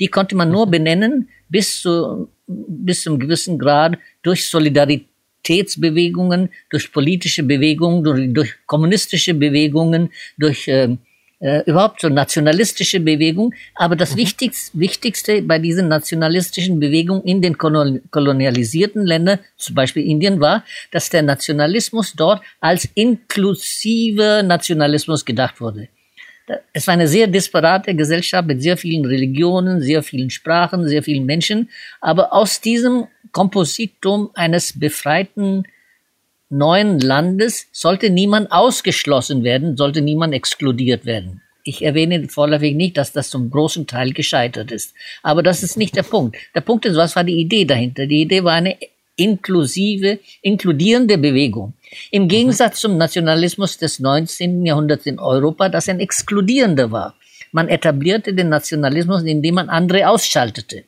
Die 0.00 0.08
konnte 0.08 0.34
man 0.34 0.50
nur 0.50 0.64
mhm. 0.64 0.70
benennen 0.70 1.28
bis 1.50 1.82
zu, 1.82 2.30
bis 2.46 3.02
zum 3.02 3.18
gewissen 3.18 3.58
Grad 3.58 3.98
durch 4.22 4.48
Solidaritätsbewegungen, 4.48 6.48
durch 6.70 6.90
politische 6.90 7.42
Bewegungen, 7.42 8.02
durch, 8.02 8.32
durch 8.32 8.54
kommunistische 8.64 9.34
Bewegungen, 9.34 10.08
durch 10.38 10.68
äh, 10.68 10.96
äh, 11.42 11.62
überhaupt 11.66 12.00
so 12.00 12.08
nationalistische 12.08 13.00
Bewegung. 13.00 13.52
Aber 13.74 13.96
das 13.96 14.12
mhm. 14.12 14.18
Wichtigste, 14.18 14.78
Wichtigste 14.78 15.42
bei 15.42 15.58
diesen 15.58 15.88
nationalistischen 15.88 16.78
Bewegungen 16.78 17.24
in 17.24 17.42
den 17.42 17.58
kolonialisierten 17.58 19.04
Ländern, 19.04 19.40
zum 19.56 19.74
Beispiel 19.74 20.08
Indien, 20.08 20.40
war, 20.40 20.64
dass 20.92 21.10
der 21.10 21.22
Nationalismus 21.22 22.14
dort 22.14 22.42
als 22.60 22.88
inklusiver 22.94 24.42
Nationalismus 24.42 25.24
gedacht 25.24 25.60
wurde. 25.60 25.88
Es 26.72 26.86
war 26.86 26.94
eine 26.94 27.08
sehr 27.08 27.26
disparate 27.26 27.94
Gesellschaft 27.94 28.46
mit 28.46 28.62
sehr 28.62 28.76
vielen 28.76 29.04
Religionen, 29.04 29.80
sehr 29.80 30.02
vielen 30.02 30.30
Sprachen, 30.30 30.88
sehr 30.88 31.02
vielen 31.02 31.24
Menschen. 31.24 31.70
Aber 32.00 32.32
aus 32.32 32.60
diesem 32.60 33.06
Kompositum 33.32 34.30
eines 34.34 34.78
befreiten 34.78 35.64
neuen 36.52 37.00
Landes 37.00 37.66
sollte 37.72 38.10
niemand 38.10 38.52
ausgeschlossen 38.52 39.42
werden, 39.42 39.76
sollte 39.76 40.02
niemand 40.02 40.34
exkludiert 40.34 41.06
werden. 41.06 41.40
Ich 41.64 41.82
erwähne 41.82 42.28
vorläufig 42.28 42.74
nicht, 42.74 42.96
dass 42.96 43.12
das 43.12 43.30
zum 43.30 43.50
großen 43.50 43.86
Teil 43.86 44.12
gescheitert 44.12 44.70
ist. 44.70 44.94
Aber 45.22 45.42
das 45.42 45.62
ist 45.62 45.76
nicht 45.76 45.96
der 45.96 46.02
Punkt. 46.02 46.36
Der 46.54 46.60
Punkt 46.60 46.84
ist, 46.84 46.96
was 46.96 47.16
war 47.16 47.24
die 47.24 47.40
Idee 47.40 47.64
dahinter? 47.64 48.06
Die 48.06 48.22
Idee 48.22 48.44
war 48.44 48.54
eine 48.54 48.76
inklusive, 49.16 50.18
inkludierende 50.42 51.18
Bewegung. 51.18 51.74
Im 52.10 52.28
Gegensatz 52.28 52.80
zum 52.80 52.96
Nationalismus 52.96 53.78
des 53.78 54.00
19. 54.00 54.66
Jahrhunderts 54.66 55.06
in 55.06 55.18
Europa, 55.18 55.68
das 55.68 55.88
ein 55.88 56.00
exkludierender 56.00 56.90
war. 56.90 57.14
Man 57.52 57.68
etablierte 57.68 58.34
den 58.34 58.48
Nationalismus, 58.48 59.22
indem 59.22 59.56
man 59.56 59.68
andere 59.68 60.08
ausschaltete, 60.08 60.84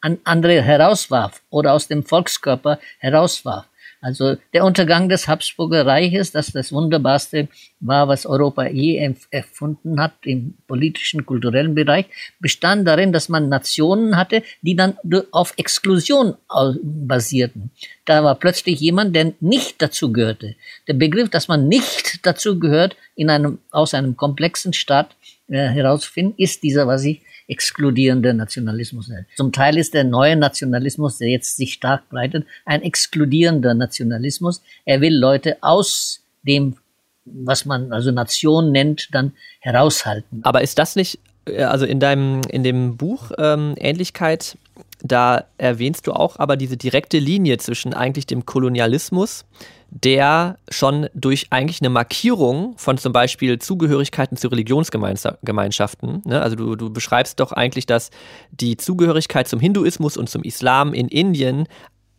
andere 0.00 0.62
herauswarf 0.62 1.42
oder 1.50 1.74
aus 1.74 1.88
dem 1.88 2.04
Volkskörper 2.04 2.78
herauswarf. 2.98 3.66
Also 4.00 4.36
der 4.52 4.64
Untergang 4.64 5.08
des 5.08 5.26
Habsburger 5.26 5.86
Reiches, 5.86 6.32
das 6.32 6.52
das 6.52 6.72
Wunderbarste 6.72 7.48
war, 7.80 8.08
was 8.08 8.26
Europa 8.26 8.66
je 8.66 9.14
erfunden 9.30 10.00
hat 10.00 10.12
im 10.22 10.54
politischen, 10.66 11.24
kulturellen 11.24 11.74
Bereich, 11.74 12.06
bestand 12.38 12.86
darin, 12.86 13.12
dass 13.12 13.28
man 13.28 13.48
Nationen 13.48 14.16
hatte, 14.16 14.42
die 14.62 14.76
dann 14.76 14.96
auf 15.32 15.54
Exklusion 15.56 16.34
basierten. 16.82 17.70
Da 18.04 18.22
war 18.22 18.34
plötzlich 18.36 18.80
jemand, 18.80 19.16
der 19.16 19.32
nicht 19.40 19.80
dazu 19.80 20.12
gehörte. 20.12 20.56
Der 20.86 20.94
Begriff, 20.94 21.30
dass 21.30 21.48
man 21.48 21.68
nicht 21.68 22.20
dazu 22.26 22.58
gehört, 22.58 22.96
in 23.16 23.30
einem, 23.30 23.58
aus 23.70 23.94
einem 23.94 24.16
komplexen 24.16 24.72
Staat 24.72 25.16
äh, 25.48 25.68
herausfinden, 25.68 26.34
ist 26.36 26.62
dieser, 26.62 26.86
was 26.86 27.04
ich 27.04 27.22
exkludierender 27.48 28.32
Nationalismus. 28.32 29.10
Zum 29.36 29.52
Teil 29.52 29.78
ist 29.78 29.94
der 29.94 30.04
neue 30.04 30.36
Nationalismus, 30.36 31.18
der 31.18 31.28
jetzt 31.28 31.56
sich 31.56 31.74
stark 31.74 32.08
breitet, 32.08 32.46
ein 32.64 32.82
exkludierender 32.82 33.74
Nationalismus. 33.74 34.62
Er 34.84 35.00
will 35.00 35.16
Leute 35.16 35.58
aus 35.60 36.22
dem, 36.42 36.76
was 37.24 37.64
man 37.64 37.92
also 37.92 38.10
Nation 38.10 38.72
nennt, 38.72 39.08
dann 39.12 39.32
heraushalten. 39.60 40.40
Aber 40.42 40.62
ist 40.62 40.78
das 40.78 40.96
nicht, 40.96 41.18
äh, 41.46 41.62
also 41.62 41.86
in 41.86 42.00
deinem, 42.00 42.40
in 42.50 42.62
dem 42.62 42.96
Buch 42.96 43.30
ähm, 43.38 43.74
Ähnlichkeit, 43.78 44.58
da 45.02 45.44
erwähnst 45.58 46.06
du 46.06 46.12
auch 46.12 46.38
aber 46.38 46.56
diese 46.56 46.76
direkte 46.76 47.18
Linie 47.18 47.58
zwischen 47.58 47.94
eigentlich 47.94 48.26
dem 48.26 48.46
Kolonialismus, 48.46 49.44
der 49.90 50.58
schon 50.68 51.08
durch 51.14 51.46
eigentlich 51.50 51.80
eine 51.80 51.90
Markierung 51.90 52.76
von 52.76 52.98
zum 52.98 53.12
Beispiel 53.12 53.58
Zugehörigkeiten 53.58 54.36
zu 54.36 54.48
Religionsgemeinschaften, 54.48 56.22
ne? 56.24 56.42
also 56.42 56.56
du, 56.56 56.76
du 56.76 56.90
beschreibst 56.92 57.40
doch 57.40 57.52
eigentlich, 57.52 57.86
dass 57.86 58.10
die 58.50 58.76
Zugehörigkeit 58.76 59.48
zum 59.48 59.60
Hinduismus 59.60 60.16
und 60.16 60.28
zum 60.28 60.42
Islam 60.42 60.92
in 60.92 61.08
Indien 61.08 61.66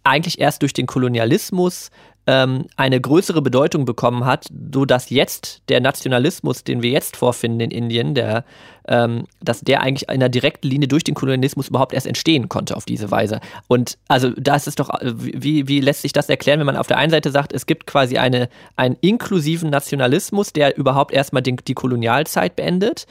eigentlich 0.04 0.40
erst 0.40 0.62
durch 0.62 0.74
den 0.74 0.86
Kolonialismus 0.86 1.90
ähm, 2.28 2.66
eine 2.76 3.00
größere 3.00 3.42
Bedeutung 3.42 3.86
bekommen 3.86 4.26
hat, 4.26 4.48
so 4.74 4.86
dass 4.86 5.10
jetzt 5.10 5.62
der 5.70 5.80
Nationalismus, 5.80 6.66
den 6.66 6.84
wir 6.84 6.90
jetzt 6.90 7.16
vorfinden 7.16 7.62
in 7.62 7.72
Indien, 7.72 8.16
der, 8.16 8.44
ähm, 8.90 9.26
dass 9.42 9.62
der 9.62 9.82
eigentlich 9.82 10.10
in 10.10 10.16
einer 10.16 10.28
direkten 10.28 10.68
Linie 10.68 10.90
durch 10.90 11.06
den 11.06 11.16
Kolonialismus 11.16 11.70
überhaupt 11.70 11.94
erst 11.94 12.06
entstehen 12.06 12.50
konnte 12.50 12.76
auf 12.76 12.84
diese 12.84 13.10
Weise. 13.12 13.40
Und 13.70 13.98
also 14.10 14.32
da 14.32 14.58
ist 14.58 14.68
es 14.68 14.76
doch, 14.76 14.90
wie, 15.02 15.70
wie 15.70 15.80
lässt 15.80 16.02
sich 16.02 16.12
das 16.12 16.28
erklären, 16.28 16.60
wenn 16.60 16.66
man 16.66 16.76
auf 16.76 16.88
der 16.88 16.98
einen 16.98 17.12
Seite 17.12 17.32
sagt, 17.32 17.54
es 17.54 17.66
gibt 17.66 17.88
quasi 17.88 18.18
eine, 18.18 18.50
einen 18.76 18.98
inklusiven 19.00 19.70
Nationalismus, 19.70 20.52
der 20.52 20.78
überhaupt 20.78 21.14
erstmal 21.14 21.42
den, 21.42 21.56
die 21.66 21.76
Kolonialzeit 21.76 22.58
beendet. 22.58 23.08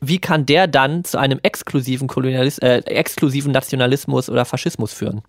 Wie 0.00 0.18
kann 0.18 0.44
der 0.44 0.66
dann 0.66 1.04
zu 1.04 1.18
einem 1.18 1.40
exklusiven 1.42 2.06
Kolonialis 2.06 2.58
äh, 2.58 2.82
exklusiven 2.84 3.50
Nationalismus 3.50 4.28
oder 4.28 4.44
Faschismus 4.44 4.92
führen? 4.92 5.22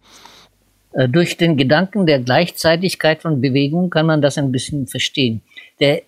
Äh, 0.94 1.10
durch 1.10 1.38
den 1.38 1.58
Gedanken 1.58 2.06
der 2.06 2.20
Gleichzeitigkeit 2.20 3.22
von 3.22 3.42
Bewegungen 3.42 3.90
kann 3.90 4.06
man 4.06 4.22
das 4.22 4.38
ein 4.38 4.52
bisschen 4.52 4.88
verstehen. 4.88 5.42
Der 5.80 6.04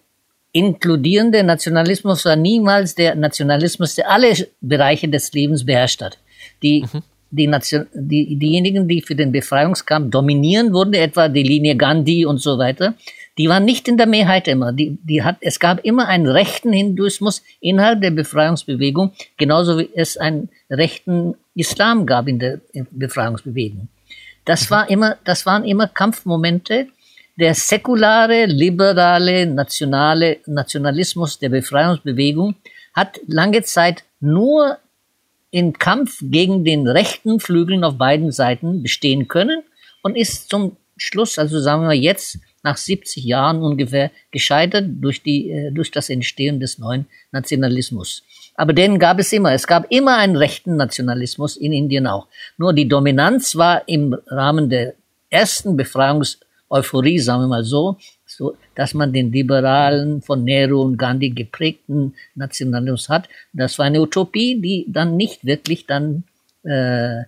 inkludierende 0.51 1.43
Nationalismus 1.43 2.23
war 2.25 2.35
niemals 2.35 2.95
der 2.95 3.15
Nationalismus, 3.15 3.95
der 3.95 4.09
alle 4.09 4.33
Bereiche 4.61 5.09
des 5.09 5.33
Lebens 5.33 5.65
beherrscht 5.65 6.01
hat. 6.01 6.17
Die, 6.63 6.81
mhm. 6.81 7.03
die 7.31 7.47
Nation, 7.47 7.87
die, 7.93 8.37
diejenigen, 8.37 8.87
die 8.87 9.01
für 9.01 9.15
den 9.15 9.31
Befreiungskampf 9.31 10.11
dominieren 10.11 10.71
wurden, 10.71 10.93
etwa 10.93 11.27
die 11.27 11.43
Linie 11.43 11.75
Gandhi 11.75 12.25
und 12.25 12.41
so 12.41 12.57
weiter, 12.57 12.93
die 13.37 13.49
waren 13.49 13.65
nicht 13.65 13.89
in 13.89 13.97
der 13.97 14.07
Mehrheit 14.07 14.47
immer. 14.47 14.71
Die, 14.71 14.97
die 15.03 15.23
hat, 15.23 15.37
es 15.41 15.59
gab 15.59 15.83
immer 15.83 16.07
einen 16.07 16.27
rechten 16.27 16.71
Hinduismus 16.71 17.43
innerhalb 17.59 17.99
der 17.99 18.11
Befreiungsbewegung, 18.11 19.11
genauso 19.35 19.77
wie 19.77 19.89
es 19.93 20.15
einen 20.15 20.47
rechten 20.69 21.35
Islam 21.53 22.05
gab 22.05 22.29
in 22.29 22.39
der 22.39 22.61
Befreiungsbewegung. 22.91 23.89
Das 24.45 24.69
war 24.71 24.89
immer, 24.89 25.17
das 25.23 25.45
waren 25.45 25.65
immer 25.65 25.87
Kampfmomente. 25.87 26.87
Der 27.37 27.53
säkulare, 27.53 28.45
liberale, 28.45 29.45
nationale 29.45 30.37
Nationalismus 30.45 31.37
der 31.39 31.49
Befreiungsbewegung 31.49 32.55
hat 32.93 33.19
lange 33.27 33.63
Zeit 33.63 34.03
nur 34.21 34.77
im 35.51 35.73
Kampf 35.73 36.19
gegen 36.21 36.63
den 36.63 36.87
rechten 36.87 37.39
Flügeln 37.39 37.83
auf 37.83 37.97
beiden 37.97 38.31
Seiten 38.31 38.83
bestehen 38.83 39.27
können 39.27 39.63
und 40.01 40.15
ist 40.15 40.49
zum 40.49 40.77
Schluss, 40.97 41.37
also 41.37 41.59
sagen 41.59 41.87
wir 41.87 41.93
jetzt, 41.93 42.39
nach 42.65 42.77
70 42.77 43.23
Jahren 43.23 43.61
ungefähr 43.61 44.11
gescheitert 44.31 44.87
durch 44.99 45.21
die, 45.21 45.51
äh, 45.51 45.71
durch 45.71 45.91
das 45.91 46.09
Entstehen 46.09 46.59
des 46.59 46.79
neuen 46.79 47.05
Nationalismus. 47.31 48.23
Aber 48.55 48.73
den 48.73 48.97
gab 48.97 49.19
es 49.19 49.31
immer. 49.31 49.53
Es 49.53 49.67
gab 49.67 49.85
immer 49.91 50.17
einen 50.17 50.35
rechten 50.35 50.75
Nationalismus 50.75 51.57
in 51.57 51.71
Indien 51.71 52.07
auch. 52.07 52.27
Nur 52.57 52.73
die 52.73 52.87
Dominanz 52.87 53.55
war 53.55 53.87
im 53.87 54.15
Rahmen 54.27 54.69
der 54.69 54.95
ersten 55.29 55.77
Befreiungseuphorie, 55.77 57.19
sagen 57.19 57.43
wir 57.43 57.47
mal 57.47 57.63
so, 57.63 57.97
so, 58.25 58.57
dass 58.73 58.95
man 58.95 59.13
den 59.13 59.31
liberalen, 59.31 60.23
von 60.23 60.43
Nehru 60.43 60.81
und 60.81 60.97
Gandhi 60.97 61.29
geprägten 61.29 62.15
Nationalismus 62.33 63.09
hat. 63.09 63.29
Das 63.53 63.77
war 63.77 63.85
eine 63.85 64.01
Utopie, 64.01 64.59
die 64.59 64.85
dann 64.89 65.15
nicht 65.15 65.45
wirklich 65.45 65.85
dann 65.85 66.23
äh, 66.63 67.23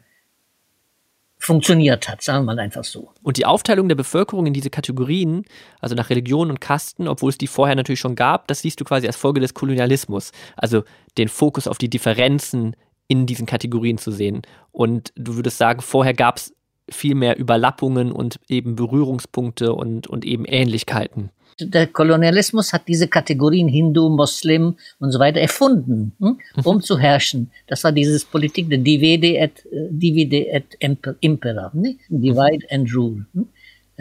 funktioniert 1.48 2.10
hat, 2.10 2.22
sagen 2.22 2.46
wir 2.46 2.54
mal 2.54 2.60
einfach 2.60 2.84
so. 2.84 3.10
Und 3.24 3.38
die 3.38 3.46
Aufteilung 3.46 3.88
der 3.88 3.96
Bevölkerung 3.96 4.46
in 4.46 4.54
diese 4.54 4.70
Kategorien, 4.70 5.46
also 5.80 5.96
nach 5.96 6.10
Religion 6.10 6.50
und 6.50 6.60
Kasten, 6.60 7.08
obwohl 7.08 7.30
es 7.30 7.38
die 7.38 7.48
vorher 7.48 7.76
natürlich 7.76 8.02
schon 8.02 8.16
gab, 8.16 8.50
das 8.50 8.60
siehst 8.60 8.82
du 8.82 8.84
quasi 8.84 9.08
als 9.08 9.16
Folge 9.16 9.40
des 9.40 9.54
Kolonialismus. 9.54 10.34
Also 10.58 10.84
den 11.18 11.30
Fokus 11.30 11.68
auf 11.68 11.78
die 11.78 11.90
Differenzen 11.90 12.76
in 13.08 13.26
diesen 13.26 13.46
Kategorien 13.46 13.98
zu 13.98 14.12
sehen. 14.12 14.42
Und 14.74 15.14
du 15.16 15.36
würdest 15.36 15.58
sagen, 15.58 15.80
vorher 15.80 16.14
gab 16.14 16.36
es 16.36 16.54
viel 16.90 17.16
mehr 17.16 17.40
Überlappungen 17.40 18.12
und 18.12 18.42
eben 18.50 18.76
Berührungspunkte 18.76 19.72
und, 19.72 20.08
und 20.08 20.26
eben 20.26 20.44
Ähnlichkeiten 20.44 21.32
der 21.60 21.88
Kolonialismus 21.88 22.74
hat 22.74 22.88
diese 22.88 23.08
Kategorien 23.08 23.68
Hindu, 23.68 24.10
Muslim 24.10 24.76
und 25.00 25.12
so 25.12 25.20
weiter 25.20 25.40
erfunden, 25.40 26.14
hm, 26.20 26.40
um 26.64 26.82
zu 26.82 27.00
herrschen. 27.00 27.52
Das 27.68 27.84
war 27.84 27.92
dieses 27.92 28.26
Politik 28.26 28.70
der 28.70 28.80
Divide 28.80 29.38
et, 29.38 29.66
äh, 29.66 29.88
divide 29.90 30.48
et 30.48 30.78
impera, 31.20 31.72
hm? 31.74 31.98
divide 32.10 32.66
and 32.70 32.94
rule. 32.96 33.26
Hm? 33.34 33.48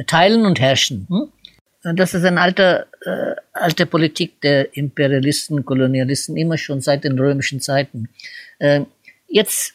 Teilen 0.07 0.45
und 0.45 0.61
herrschen. 0.61 1.07
Hm? 1.09 1.33
Das 1.95 2.15
ist 2.15 2.25
eine 2.25 2.41
alte, 2.41 2.87
äh, 3.03 3.35
alte 3.53 3.87
Politik 3.87 4.41
der 4.41 4.77
Imperialisten, 4.77 5.65
Kolonialisten, 5.65 6.37
immer 6.37 6.59
schon 6.59 6.81
seit 6.81 7.05
den 7.05 7.19
römischen 7.19 7.61
Zeiten. 7.61 8.09
Äh, 8.59 8.83
jetzt, 9.29 9.75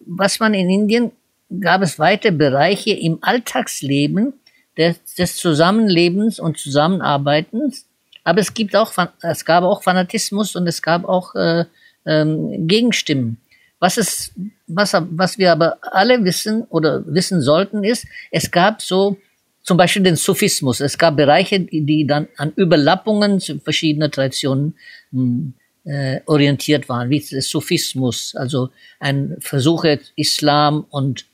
was 0.00 0.40
man 0.40 0.54
in 0.54 0.70
Indien, 0.70 1.12
gab 1.60 1.82
es 1.82 1.98
weitere 1.98 2.32
Bereiche 2.32 2.92
im 2.92 3.18
Alltagsleben, 3.20 4.32
des, 4.76 5.02
des 5.16 5.36
Zusammenlebens 5.36 6.38
und 6.38 6.58
Zusammenarbeitens. 6.58 7.86
Aber 8.24 8.40
es 8.40 8.54
gibt 8.54 8.76
auch, 8.76 8.92
es 9.22 9.44
gab 9.44 9.64
auch 9.64 9.82
Fanatismus 9.82 10.56
und 10.56 10.66
es 10.66 10.80
gab 10.80 11.04
auch 11.04 11.34
äh, 11.34 11.64
ähm, 12.06 12.66
Gegenstimmen. 12.68 13.38
Was 13.78 13.98
ist, 13.98 14.32
was, 14.68 14.94
was 15.10 15.38
wir 15.38 15.50
aber 15.50 15.78
alle 15.80 16.24
wissen 16.24 16.62
oder 16.68 17.02
wissen 17.06 17.40
sollten, 17.40 17.82
ist, 17.82 18.06
es 18.30 18.50
gab 18.50 18.80
so 18.80 19.16
zum 19.62 19.76
Beispiel 19.76 20.02
den 20.02 20.16
Sufismus. 20.16 20.80
Es 20.80 20.98
gab 20.98 21.16
Bereiche, 21.16 21.60
die, 21.60 22.06
dann 22.06 22.28
an 22.36 22.52
Überlappungen 22.54 23.40
verschiedener 23.40 24.10
Traditionen 24.10 24.76
hm, 25.10 25.54
äh, 25.84 26.20
orientiert 26.26 26.88
waren, 26.88 27.10
wie 27.10 27.20
der 27.20 27.42
Sufismus, 27.42 28.34
also 28.36 28.70
ein 29.00 29.36
Versuche, 29.40 30.00
Islam 30.16 30.86
und 30.90 31.26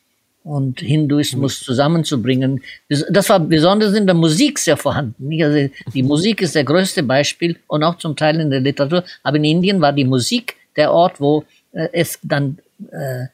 und 0.48 0.80
Hinduismus 0.80 1.60
zusammenzubringen. 1.60 2.62
Das 2.88 3.28
war 3.28 3.38
besonders 3.38 3.94
in 3.94 4.06
der 4.06 4.14
Musik 4.14 4.58
sehr 4.58 4.78
vorhanden. 4.78 5.30
Also 5.42 5.68
die 5.92 6.02
Musik 6.02 6.40
ist 6.40 6.54
der 6.54 6.64
größte 6.64 7.02
Beispiel 7.02 7.58
und 7.66 7.82
auch 7.82 7.98
zum 7.98 8.16
Teil 8.16 8.40
in 8.40 8.48
der 8.50 8.60
Literatur. 8.60 9.04
Aber 9.22 9.36
in 9.36 9.44
Indien 9.44 9.80
war 9.82 9.92
die 9.92 10.06
Musik 10.06 10.56
der 10.74 10.90
Ort, 10.92 11.20
wo 11.20 11.44
äh, 11.72 11.88
es 11.92 12.18
dann 12.22 12.58
äh, 12.90 13.26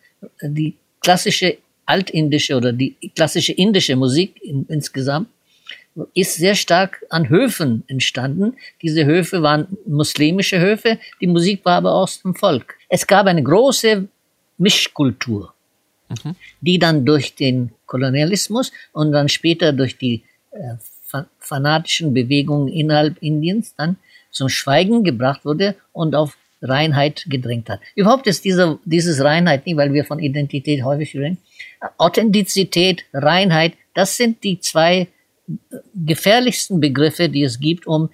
die 0.42 0.74
klassische 1.00 1.58
altindische 1.86 2.56
oder 2.56 2.72
die 2.72 2.96
klassische 3.14 3.52
indische 3.52 3.94
Musik 3.94 4.42
in, 4.42 4.66
insgesamt 4.68 5.28
ist 6.14 6.34
sehr 6.34 6.56
stark 6.56 7.04
an 7.10 7.28
Höfen 7.28 7.84
entstanden. 7.86 8.56
Diese 8.82 9.04
Höfe 9.04 9.42
waren 9.42 9.68
muslimische 9.86 10.58
Höfe, 10.58 10.98
die 11.20 11.28
Musik 11.28 11.64
war 11.64 11.76
aber 11.76 11.94
aus 11.94 12.22
dem 12.22 12.34
Volk. 12.34 12.74
Es 12.88 13.06
gab 13.06 13.26
eine 13.26 13.44
große 13.44 14.08
Mischkultur 14.58 15.53
die 16.60 16.78
dann 16.78 17.04
durch 17.04 17.34
den 17.34 17.72
Kolonialismus 17.86 18.72
und 18.92 19.12
dann 19.12 19.28
später 19.28 19.72
durch 19.72 19.98
die 19.98 20.22
äh, 20.52 20.76
fanatischen 21.38 22.12
Bewegungen 22.14 22.68
innerhalb 22.68 23.22
Indiens 23.22 23.74
dann 23.76 23.96
zum 24.30 24.48
Schweigen 24.48 25.04
gebracht 25.04 25.44
wurde 25.44 25.76
und 25.92 26.14
auf 26.14 26.36
Reinheit 26.60 27.26
gedrängt 27.28 27.68
hat. 27.68 27.80
Überhaupt 27.94 28.26
ist 28.26 28.44
diese, 28.44 28.78
dieses 28.84 29.22
Reinheit 29.22 29.66
nie, 29.66 29.76
weil 29.76 29.92
wir 29.92 30.04
von 30.04 30.18
Identität 30.18 30.82
häufig 30.82 31.14
reden. 31.14 31.38
Authentizität, 31.98 33.04
Reinheit, 33.12 33.74
das 33.92 34.16
sind 34.16 34.42
die 34.42 34.58
zwei 34.60 35.08
gefährlichsten 35.94 36.80
Begriffe, 36.80 37.28
die 37.28 37.42
es 37.42 37.60
gibt, 37.60 37.86
um 37.86 38.10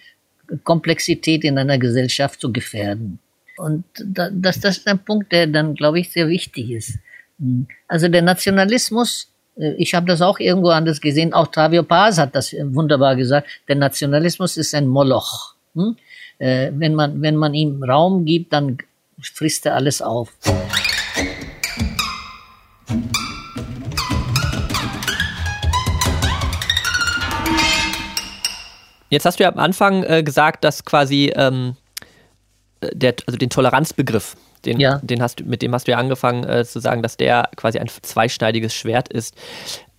Komplexität 0.64 1.44
in 1.44 1.58
einer 1.58 1.78
Gesellschaft 1.78 2.40
zu 2.40 2.52
gefährden. 2.52 3.20
Und 3.56 3.84
das, 4.04 4.32
das 4.60 4.78
ist 4.78 4.88
ein 4.88 4.98
Punkt, 4.98 5.30
der 5.32 5.46
dann, 5.46 5.74
glaube 5.74 6.00
ich, 6.00 6.10
sehr 6.10 6.28
wichtig 6.28 6.70
ist. 6.70 6.98
Also 7.88 8.08
der 8.08 8.22
Nationalismus, 8.22 9.28
äh, 9.56 9.72
ich 9.78 9.94
habe 9.94 10.06
das 10.06 10.20
auch 10.20 10.38
irgendwo 10.38 10.68
anders 10.68 11.00
gesehen, 11.00 11.32
auch 11.32 11.48
Tavio 11.48 11.82
Paz 11.82 12.18
hat 12.18 12.34
das 12.34 12.52
wunderbar 12.52 13.16
gesagt, 13.16 13.48
der 13.68 13.76
Nationalismus 13.76 14.56
ist 14.56 14.74
ein 14.74 14.86
Moloch. 14.86 15.54
Hm? 15.74 15.96
Äh, 16.38 16.70
wenn, 16.74 16.94
man, 16.94 17.22
wenn 17.22 17.36
man 17.36 17.54
ihm 17.54 17.82
Raum 17.82 18.24
gibt, 18.24 18.52
dann 18.52 18.78
frisst 19.22 19.66
er 19.66 19.74
alles 19.74 20.02
auf. 20.02 20.32
Jetzt 29.08 29.24
hast 29.24 29.40
du 29.40 29.44
ja 29.44 29.52
am 29.52 29.58
Anfang 29.58 30.04
äh, 30.04 30.22
gesagt, 30.22 30.62
dass 30.62 30.84
quasi 30.84 31.32
ähm, 31.34 31.76
der, 32.92 33.14
also 33.26 33.36
den 33.36 33.50
Toleranzbegriff, 33.50 34.36
den, 34.64 34.80
ja. 34.80 35.00
den 35.02 35.22
hast, 35.22 35.44
mit 35.44 35.62
dem 35.62 35.72
hast 35.74 35.86
du 35.86 35.92
ja 35.92 35.98
angefangen 35.98 36.44
äh, 36.44 36.64
zu 36.64 36.80
sagen, 36.80 37.02
dass 37.02 37.16
der 37.16 37.48
quasi 37.56 37.78
ein 37.78 37.88
zweischneidiges 37.88 38.74
Schwert 38.74 39.08
ist. 39.08 39.34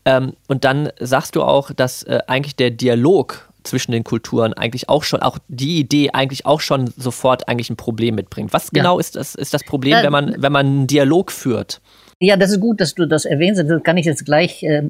Ähm, 0.06 0.34
und 0.48 0.64
dann 0.64 0.90
sagst 1.00 1.36
du 1.36 1.44
auch, 1.44 1.72
dass 1.72 2.04
äh, 2.04 2.20
eigentlich 2.28 2.56
der 2.56 2.72
Dialog 2.72 3.52
zwischen 3.64 3.92
den 3.92 4.04
Kulturen 4.04 4.54
eigentlich 4.54 4.90
auch 4.90 5.04
schon, 5.04 5.22
auch 5.22 5.38
die 5.48 5.80
Idee 5.80 6.10
eigentlich 6.14 6.46
auch 6.46 6.62
schon 6.62 6.92
sofort 6.98 7.48
eigentlich 7.48 7.70
ein 7.70 7.76
Problem 7.76 8.16
mitbringt. 8.16 8.54
Was 8.54 8.72
genau 8.72 8.96
ja. 8.96 9.00
ist, 9.00 9.16
das, 9.16 9.36
ist 9.36 9.54
das 9.54 9.64
Problem, 9.64 9.94
ja. 9.94 10.04
wenn 10.04 10.12
man, 10.12 10.36
wenn 10.42 10.52
man 10.52 10.66
einen 10.66 10.88
Dialog 10.88 11.32
führt? 11.32 11.82
Ja, 12.20 12.38
das 12.38 12.52
ist 12.52 12.60
gut, 12.60 12.82
dass 12.82 12.96
du 12.96 13.06
das 13.08 13.26
erwähnst. 13.26 13.62
Das 13.62 13.84
kann 13.84 13.98
ich 13.98 14.06
jetzt 14.06 14.26
gleich 14.26 14.64
äh, 14.64 14.84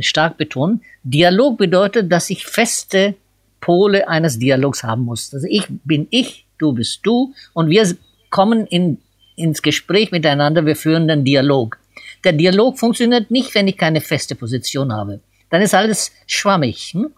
stark 0.00 0.36
betonen. 0.38 0.82
Dialog 1.02 1.58
bedeutet, 1.58 2.10
dass 2.10 2.30
ich 2.30 2.46
feste 2.46 3.14
Pole 3.60 4.08
eines 4.08 4.38
Dialogs 4.38 4.82
haben 4.82 5.04
muss. 5.04 5.32
Also 5.32 5.46
ich 5.48 5.66
bin 5.84 6.06
ich, 6.10 6.46
du 6.58 6.72
bist 6.72 7.00
du 7.02 7.32
und 7.52 7.70
wir 7.70 7.86
kommen 8.30 8.66
in 8.66 8.98
ins 9.36 9.62
Gespräch 9.62 10.10
miteinander, 10.10 10.66
wir 10.66 10.76
führen 10.76 11.08
den 11.08 11.24
Dialog. 11.24 11.78
Der 12.24 12.32
Dialog 12.32 12.78
funktioniert 12.78 13.30
nicht, 13.30 13.54
wenn 13.54 13.68
ich 13.68 13.76
keine 13.76 14.00
feste 14.00 14.34
Position 14.34 14.92
habe. 14.92 15.20
Dann 15.50 15.62
ist 15.62 15.74
alles 15.74 16.12
schwammig. 16.26 16.92
Hm? 16.92 17.10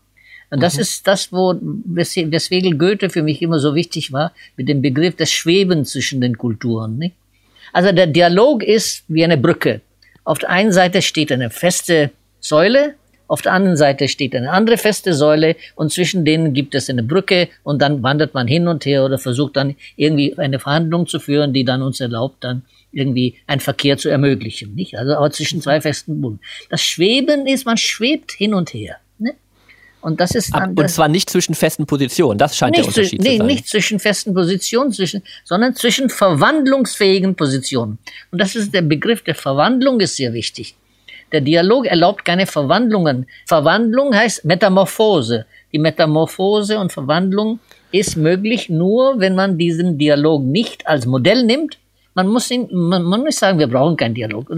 Und 0.51 0.63
das 0.63 0.75
mhm. 0.75 0.81
ist 0.83 1.07
das, 1.07 1.33
wo, 1.33 1.55
weswegen 1.61 2.79
Goethe 2.79 3.11
für 3.11 3.23
mich 3.23 3.43
immer 3.43 3.59
so 3.59 3.75
wichtig 3.75 4.13
war, 4.13 4.33
mit 4.57 4.69
dem 4.69 4.83
Begriff 4.83 5.17
des 5.17 5.33
Schwebens 5.33 5.91
zwischen 5.91 6.21
den 6.21 6.39
Kulturen. 6.39 6.99
Nicht? 6.99 7.15
Also 7.73 7.93
der 7.93 8.07
Dialog 8.07 8.63
ist 8.63 9.05
wie 9.09 9.25
eine 9.25 9.37
Brücke. 9.37 9.81
Auf 10.25 10.39
der 10.39 10.51
einen 10.51 10.73
Seite 10.73 11.03
steht 11.03 11.31
eine 11.33 11.51
feste 11.51 12.11
Säule, 12.41 12.95
auf 13.29 13.43
der 13.43 13.53
anderen 13.53 13.77
Seite 13.77 14.09
steht 14.09 14.35
eine 14.35 14.51
andere 14.51 14.79
feste 14.79 15.15
Säule 15.15 15.57
und 15.75 15.93
zwischen 15.93 16.25
denen 16.25 16.53
gibt 16.53 16.75
es 16.75 16.89
eine 16.89 17.03
Brücke 17.03 17.49
und 17.63 17.83
dann 17.83 18.03
wandert 18.03 18.35
man 18.35 18.47
hin 18.47 18.69
und 18.69 18.87
her 18.87 19.05
oder 19.05 19.19
versucht 19.19 19.57
dann 19.57 19.77
irgendwie 19.97 20.37
eine 20.39 20.59
Verhandlung 20.59 21.07
zu 21.07 21.19
führen, 21.19 21.53
die 21.53 21.65
dann 21.65 21.83
uns 21.83 22.01
erlaubt, 22.01 22.45
dann 22.45 22.63
irgendwie 22.93 23.37
einen 23.47 23.61
Verkehr 23.61 23.99
zu 23.99 24.09
ermöglichen, 24.09 24.75
nicht? 24.75 24.97
Also 24.99 25.15
aber 25.15 25.31
zwischen 25.31 25.61
zwei 25.61 25.81
festen 25.81 26.21
Bullen. 26.21 26.41
Das 26.71 26.83
Schweben 26.83 27.47
ist, 27.47 27.67
man 27.67 27.77
schwebt 27.77 28.33
hin 28.33 28.55
und 28.55 28.73
her. 28.73 28.97
Ne? 29.19 29.35
Und 30.01 30.21
das 30.21 30.35
ist 30.35 30.55
dann. 30.55 30.75
Und 30.75 30.89
zwar 30.89 31.09
nicht 31.09 31.29
zwischen 31.29 31.55
festen 31.55 31.85
Positionen, 31.85 32.39
das 32.39 32.57
scheint 32.57 32.77
der 32.77 32.87
Unterschied 32.87 33.21
zu, 33.21 33.29
nee, 33.29 33.33
zu 33.33 33.39
sein. 33.39 33.47
nicht 33.47 33.69
zwischen 33.69 33.99
festen 33.99 34.35
Positionen, 34.35 34.93
zwischen, 34.93 35.23
sondern 35.45 35.75
zwischen 35.75 36.09
verwandlungsfähigen 36.09 37.35
Positionen. 37.35 37.99
Und 38.31 38.41
das 38.41 38.55
ist 38.55 38.73
der 38.73 38.83
Begriff 38.83 39.23
der 39.23 39.35
Verwandlung 39.35 40.01
ist 40.01 40.17
sehr 40.17 40.33
wichtig. 40.33 40.77
Der 41.33 41.41
Dialog 41.41 41.87
erlaubt 41.87 42.25
keine 42.25 42.47
Verwandlungen. 42.47 43.27
Verwandlung 43.47 44.15
heißt 44.15 44.45
Metamorphose. 44.45 45.47
Die 45.73 45.79
Metamorphose 45.79 46.79
und 46.79 46.93
Verwandlung 46.93 47.59
ist 47.93 48.17
möglich 48.17 48.69
nur, 48.69 49.19
wenn 49.19 49.35
man 49.35 49.59
diesen 49.59 49.99
Dialog 49.99 50.43
nicht 50.45 50.87
als 50.87 51.07
Modell 51.07 51.45
nimmt. 51.45 51.79
Man 52.15 52.29
muss, 52.29 52.51
ihn, 52.51 52.69
man, 52.73 53.03
man 53.03 53.21
muss 53.21 53.37
sagen, 53.37 53.59
wir 53.59 53.67
brauchen 53.67 53.97
keinen 53.97 54.15
Dialog. 54.15 54.49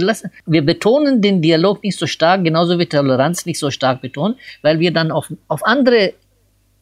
Wir 0.47 0.65
betonen 0.65 1.21
den 1.21 1.43
Dialog 1.43 1.83
nicht 1.83 1.99
so 1.99 2.07
stark, 2.07 2.45
genauso 2.45 2.79
wie 2.79 2.87
Toleranz 2.87 3.47
nicht 3.47 3.59
so 3.59 3.71
stark 3.71 4.01
betonen, 4.01 4.37
weil 4.63 4.79
wir 4.79 4.93
dann 4.93 5.11
auf, 5.11 5.33
auf 5.49 5.67
andere 5.67 6.13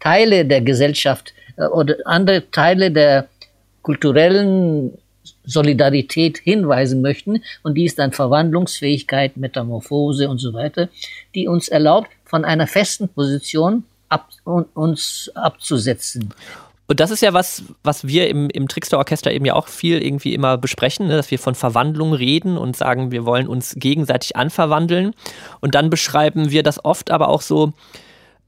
Teile 0.00 0.44
der 0.44 0.60
Gesellschaft 0.60 1.32
äh, 1.56 1.64
oder 1.64 1.96
andere 2.04 2.50
Teile 2.50 2.90
der 2.90 3.28
kulturellen 3.80 4.98
Solidarität 5.44 6.38
hinweisen 6.38 7.00
möchten. 7.02 7.42
Und 7.62 7.74
die 7.74 7.84
ist 7.84 7.98
dann 7.98 8.12
Verwandlungsfähigkeit, 8.12 9.36
Metamorphose 9.36 10.28
und 10.28 10.38
so 10.38 10.52
weiter, 10.52 10.88
die 11.34 11.48
uns 11.48 11.68
erlaubt, 11.68 12.08
von 12.24 12.44
einer 12.44 12.66
festen 12.66 13.08
Position 13.08 13.84
ab, 14.08 14.28
uns 14.44 15.30
abzusetzen. 15.34 16.32
Und 16.88 17.00
das 17.00 17.10
ist 17.10 17.20
ja 17.20 17.32
was, 17.32 17.64
was 17.82 18.06
wir 18.06 18.28
im, 18.28 18.48
im 18.50 18.68
Trickster-Orchester 18.68 19.32
eben 19.32 19.44
ja 19.44 19.54
auch 19.54 19.66
viel 19.66 20.02
irgendwie 20.02 20.34
immer 20.34 20.56
besprechen, 20.56 21.08
ne? 21.08 21.16
dass 21.16 21.30
wir 21.30 21.38
von 21.38 21.56
Verwandlung 21.56 22.12
reden 22.12 22.56
und 22.56 22.76
sagen, 22.76 23.10
wir 23.10 23.24
wollen 23.24 23.48
uns 23.48 23.74
gegenseitig 23.76 24.36
anverwandeln. 24.36 25.12
Und 25.60 25.74
dann 25.74 25.90
beschreiben 25.90 26.50
wir 26.50 26.62
das 26.62 26.84
oft 26.84 27.10
aber 27.10 27.28
auch 27.28 27.42
so, 27.42 27.72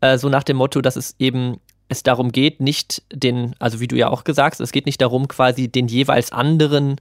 äh, 0.01 0.19
so 0.19 0.29
nach 0.29 0.45
dem 0.45 0.57
Motto, 0.57 0.81
dass 0.81 0.95
es 0.95 1.17
eben 1.19 1.59
es 1.89 2.03
darum 2.03 2.33
geht, 2.33 2.61
nicht 2.61 3.03
den, 3.13 3.55
also 3.59 3.81
wie 3.81 3.89
du 3.89 3.97
ja 3.97 4.09
auch 4.09 4.25
gesagt 4.25 4.55
hast, 4.55 4.61
es 4.61 4.73
geht 4.73 4.87
nicht 4.87 5.01
darum, 5.01 5.29
quasi 5.29 5.69
den 5.69 5.89
jeweils 5.89 6.33
anderen 6.33 6.97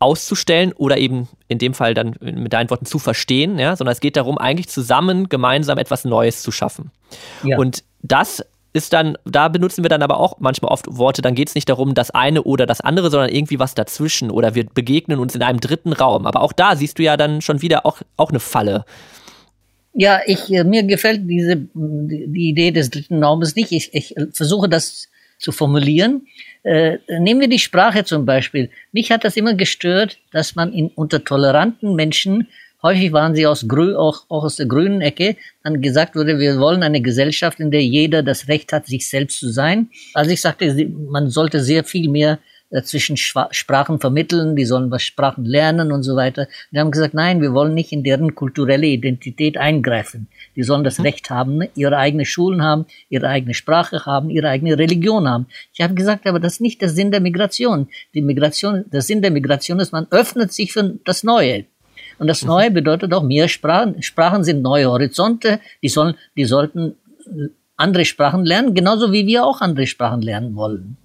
auszustellen 0.00 0.72
oder 0.74 0.98
eben 0.98 1.28
in 1.48 1.58
dem 1.58 1.74
Fall 1.74 1.94
dann 1.94 2.14
mit 2.20 2.52
deinen 2.52 2.70
Worten 2.70 2.86
zu 2.86 2.98
verstehen, 2.98 3.58
ja, 3.58 3.74
sondern 3.74 3.92
es 3.92 4.00
geht 4.00 4.16
darum, 4.16 4.38
eigentlich 4.38 4.68
zusammen 4.68 5.28
gemeinsam 5.28 5.78
etwas 5.78 6.04
Neues 6.04 6.42
zu 6.42 6.52
schaffen. 6.52 6.90
Ja. 7.42 7.58
Und 7.58 7.82
das 8.02 8.44
ist 8.72 8.92
dann, 8.92 9.16
da 9.24 9.48
benutzen 9.48 9.82
wir 9.82 9.88
dann 9.88 10.02
aber 10.02 10.18
auch 10.18 10.36
manchmal 10.38 10.70
oft 10.70 10.86
Worte, 10.88 11.22
dann 11.22 11.34
geht 11.34 11.48
es 11.48 11.54
nicht 11.54 11.68
darum, 11.68 11.94
das 11.94 12.10
eine 12.10 12.42
oder 12.42 12.66
das 12.66 12.80
andere, 12.80 13.10
sondern 13.10 13.30
irgendwie 13.30 13.58
was 13.58 13.74
dazwischen 13.74 14.30
oder 14.30 14.54
wir 14.54 14.66
begegnen 14.66 15.18
uns 15.18 15.34
in 15.34 15.42
einem 15.42 15.58
dritten 15.58 15.92
Raum. 15.92 16.26
Aber 16.26 16.42
auch 16.42 16.52
da 16.52 16.76
siehst 16.76 16.98
du 16.98 17.02
ja 17.02 17.16
dann 17.16 17.40
schon 17.40 17.62
wieder 17.62 17.86
auch, 17.86 17.98
auch 18.16 18.28
eine 18.28 18.40
Falle. 18.40 18.84
Ja, 20.00 20.20
ich, 20.26 20.48
äh, 20.52 20.62
mir 20.62 20.84
gefällt 20.84 21.22
diese, 21.28 21.56
die 21.74 22.50
Idee 22.50 22.70
des 22.70 22.88
dritten 22.88 23.20
Raumes 23.20 23.56
nicht. 23.56 23.72
Ich, 23.72 23.92
ich 23.92 24.14
versuche 24.32 24.68
das 24.68 25.08
zu 25.38 25.50
formulieren. 25.50 26.28
Äh, 26.62 26.98
nehmen 27.18 27.40
wir 27.40 27.48
die 27.48 27.58
Sprache 27.58 28.04
zum 28.04 28.24
Beispiel. 28.24 28.70
Mich 28.92 29.10
hat 29.10 29.24
das 29.24 29.36
immer 29.36 29.54
gestört, 29.54 30.18
dass 30.30 30.54
man 30.54 30.72
in, 30.72 30.86
unter 30.94 31.24
toleranten 31.24 31.96
Menschen 31.96 32.46
häufig 32.80 33.12
waren 33.12 33.34
sie 33.34 33.44
aus 33.48 33.66
Grün, 33.66 33.96
auch, 33.96 34.22
auch 34.28 34.44
aus 34.44 34.54
der 34.54 34.66
grünen 34.66 35.00
Ecke, 35.00 35.34
dann 35.64 35.82
gesagt 35.82 36.14
wurde, 36.14 36.38
wir 36.38 36.60
wollen 36.60 36.84
eine 36.84 37.00
Gesellschaft, 37.00 37.58
in 37.58 37.72
der 37.72 37.82
jeder 37.82 38.22
das 38.22 38.46
Recht 38.46 38.72
hat, 38.72 38.86
sich 38.86 39.08
selbst 39.08 39.40
zu 39.40 39.50
sein. 39.50 39.90
Also 40.14 40.30
ich 40.30 40.40
sagte, 40.40 40.88
man 41.10 41.28
sollte 41.28 41.60
sehr 41.60 41.82
viel 41.82 42.08
mehr 42.08 42.38
äh, 42.70 42.82
zwischen 42.82 43.16
Sprachen 43.16 43.98
vermitteln, 43.98 44.54
die 44.54 44.66
sollen 44.66 44.90
was 44.90 45.02
Sprachen 45.02 45.44
lernen 45.46 45.90
und 45.90 46.02
so 46.02 46.16
weiter. 46.16 46.48
Wir 46.70 46.80
haben 46.80 46.90
gesagt, 46.90 47.14
nein, 47.14 47.40
wir 47.40 47.54
wollen 47.54 47.72
nicht 47.72 47.92
in 47.92 48.04
deren 48.04 48.34
kulturelle 48.34 48.86
Identität 48.86 49.56
eingreifen. 49.56 50.28
Die 50.54 50.62
sollen 50.62 50.84
das 50.84 50.98
mhm. 50.98 51.04
Recht 51.04 51.30
haben, 51.30 51.62
ihre 51.74 51.96
eigene 51.96 52.26
Schulen 52.26 52.62
haben, 52.62 52.84
ihre 53.08 53.28
eigene 53.28 53.54
Sprache 53.54 54.04
haben, 54.04 54.28
ihre 54.28 54.50
eigene 54.50 54.76
Religion 54.76 55.26
haben. 55.26 55.46
Ich 55.72 55.80
habe 55.80 55.94
gesagt, 55.94 56.26
aber 56.26 56.40
das 56.40 56.54
ist 56.54 56.60
nicht 56.60 56.82
der 56.82 56.90
Sinn 56.90 57.10
der 57.10 57.20
Migration. 57.20 57.88
Die 58.12 58.20
Migration, 58.20 58.84
der 58.92 59.00
Sinn 59.00 59.22
der 59.22 59.30
Migration 59.30 59.80
ist, 59.80 59.92
man 59.92 60.06
öffnet 60.10 60.52
sich 60.52 60.72
für 60.72 60.98
das 61.04 61.24
Neue. 61.24 61.64
Und 62.18 62.26
das 62.26 62.42
mhm. 62.42 62.48
Neue 62.48 62.70
bedeutet 62.70 63.14
auch 63.14 63.22
mehr 63.22 63.48
Sprachen. 63.48 64.02
Sprachen 64.02 64.44
sind 64.44 64.60
neue 64.60 64.90
Horizonte. 64.90 65.60
Die 65.82 65.88
sollen, 65.88 66.14
die 66.36 66.44
sollten 66.44 66.96
äh, 67.26 67.48
andere 67.78 68.04
Sprachen 68.04 68.44
lernen, 68.44 68.74
genauso 68.74 69.12
wie 69.12 69.26
wir 69.26 69.44
auch 69.44 69.60
andere 69.60 69.86
Sprachen 69.86 70.20
lernen 70.20 70.56
wollen. 70.56 70.96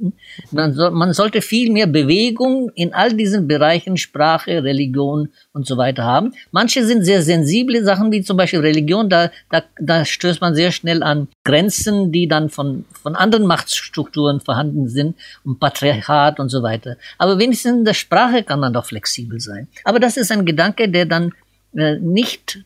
Man, 0.51 0.73
soll, 0.73 0.89
man 0.89 1.13
sollte 1.13 1.41
viel 1.41 1.71
mehr 1.71 1.86
Bewegung 1.86 2.71
in 2.73 2.95
all 2.95 3.13
diesen 3.13 3.47
Bereichen 3.47 3.95
Sprache, 3.95 4.63
Religion 4.63 5.29
und 5.53 5.67
so 5.67 5.77
weiter 5.77 6.03
haben. 6.03 6.33
Manche 6.51 6.83
sind 6.83 7.05
sehr 7.05 7.21
sensible 7.21 7.83
Sachen, 7.83 8.12
wie 8.12 8.23
zum 8.23 8.38
Beispiel 8.38 8.62
Religion, 8.62 9.07
da, 9.07 9.29
da, 9.51 9.62
da 9.79 10.03
stößt 10.03 10.41
man 10.41 10.55
sehr 10.55 10.71
schnell 10.71 11.03
an 11.03 11.27
Grenzen, 11.43 12.12
die 12.12 12.27
dann 12.27 12.49
von, 12.49 12.86
von 13.03 13.15
anderen 13.15 13.45
Machtstrukturen 13.45 14.39
vorhanden 14.39 14.89
sind 14.89 15.15
und 15.45 15.59
Patriarchat 15.59 16.39
und 16.39 16.49
so 16.49 16.63
weiter. 16.63 16.97
Aber 17.19 17.38
wenigstens 17.38 17.77
in 17.77 17.86
der 17.86 17.93
Sprache 17.93 18.41
kann 18.41 18.59
man 18.59 18.73
doch 18.73 18.86
flexibel 18.86 19.39
sein. 19.39 19.67
Aber 19.83 19.99
das 19.99 20.17
ist 20.17 20.31
ein 20.31 20.43
Gedanke, 20.43 20.89
der 20.89 21.05
dann 21.05 21.33
äh, 21.75 21.99
nicht 21.99 22.63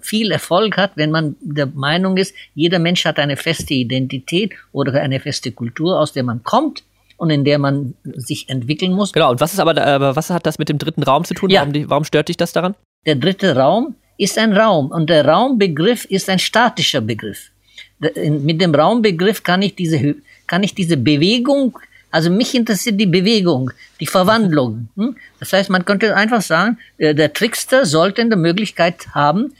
viel 0.00 0.32
Erfolg 0.32 0.76
hat, 0.76 0.92
wenn 0.96 1.10
man 1.10 1.36
der 1.40 1.66
Meinung 1.66 2.16
ist, 2.16 2.34
jeder 2.54 2.80
Mensch 2.80 3.04
hat 3.04 3.18
eine 3.18 3.36
feste 3.36 3.74
Identität 3.74 4.54
oder 4.72 5.00
eine 5.00 5.20
feste 5.20 5.52
Kultur, 5.52 6.00
aus 6.00 6.12
der 6.12 6.24
man 6.24 6.42
kommt 6.42 6.82
und 7.16 7.30
in 7.30 7.44
der 7.44 7.58
man 7.58 7.94
sich 8.02 8.48
entwickeln 8.48 8.92
muss. 8.92 9.12
Genau, 9.12 9.30
und 9.30 9.40
was 9.40 9.52
ist 9.52 9.60
aber, 9.60 9.80
aber 9.80 10.16
was 10.16 10.30
hat 10.30 10.46
das 10.46 10.58
mit 10.58 10.68
dem 10.68 10.78
dritten 10.78 11.02
Raum 11.02 11.24
zu 11.24 11.34
tun? 11.34 11.50
Ja. 11.50 11.60
Warum, 11.60 11.90
warum 11.90 12.04
stört 12.04 12.28
dich 12.28 12.38
das 12.38 12.52
daran? 12.52 12.74
Der 13.06 13.14
dritte 13.14 13.54
Raum 13.54 13.94
ist 14.18 14.36
ein 14.36 14.52
Raum 14.52 14.90
und 14.90 15.08
der 15.08 15.24
Raumbegriff 15.24 16.06
ist 16.06 16.28
ein 16.28 16.38
statischer 16.38 17.00
Begriff. 17.00 17.50
Mit 17.98 18.60
dem 18.60 18.74
Raumbegriff 18.74 19.42
kann 19.42 19.62
ich 19.62 19.74
diese, 19.74 20.16
kann 20.46 20.62
ich 20.62 20.74
diese 20.74 20.96
Bewegung 20.96 21.78
also 22.10 22.30
mich 22.30 22.54
interessiert 22.54 22.98
die 23.00 23.06
Bewegung, 23.06 23.70
die 24.00 24.06
Verwandlung. 24.06 24.88
Hm? 24.96 25.16
Das 25.38 25.52
heißt, 25.52 25.70
man 25.70 25.84
könnte 25.84 26.16
einfach 26.16 26.42
sagen, 26.42 26.78
äh, 26.98 27.14
der 27.14 27.32
Trickster 27.32 27.86
sollte 27.86 28.22
eine 28.22 28.36
Möglichkeit 28.36 29.14
haben, 29.14 29.54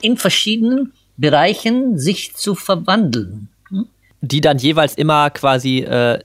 in 0.00 0.16
verschiedenen 0.16 0.92
Bereichen 1.16 1.98
sich 1.98 2.34
zu 2.34 2.54
verwandeln. 2.54 3.48
Hm? 3.70 3.86
Die 4.20 4.40
dann 4.40 4.58
jeweils 4.58 4.94
immer 4.94 5.30
quasi 5.30 5.80
äh, 5.80 6.20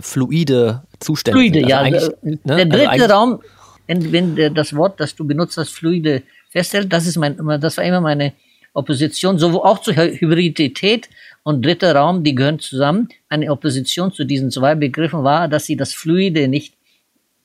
fluide 0.00 0.82
Zustände 1.00 1.38
fluide, 1.38 1.60
sind. 1.60 1.72
Also 1.72 2.12
ja. 2.22 2.30
Ne? 2.30 2.38
Der 2.44 2.56
also 2.56 2.68
dritte 2.68 2.90
also 2.90 3.04
Raum, 3.06 3.40
wenn, 3.86 4.12
wenn 4.12 4.54
das 4.54 4.74
Wort, 4.74 5.00
das 5.00 5.14
du 5.14 5.26
benutzt 5.26 5.56
hast, 5.56 5.70
fluide 5.70 6.22
festhält, 6.50 6.92
das 6.92 7.06
ist 7.06 7.16
mein, 7.16 7.36
das 7.60 7.76
war 7.76 7.84
immer 7.84 8.00
meine 8.00 8.32
Opposition, 8.72 9.38
so 9.38 9.62
auch 9.64 9.80
zur 9.80 9.94
Hybridität 9.94 11.08
und 11.44 11.64
dritter 11.64 11.94
Raum, 11.94 12.24
die 12.24 12.34
gehören 12.34 12.58
zusammen. 12.58 13.08
Eine 13.28 13.52
Opposition 13.52 14.12
zu 14.12 14.24
diesen 14.24 14.50
zwei 14.50 14.74
Begriffen 14.74 15.22
war, 15.22 15.46
dass 15.46 15.66
sie 15.66 15.76
das 15.76 15.92
Fluide 15.92 16.48
nicht, 16.48 16.74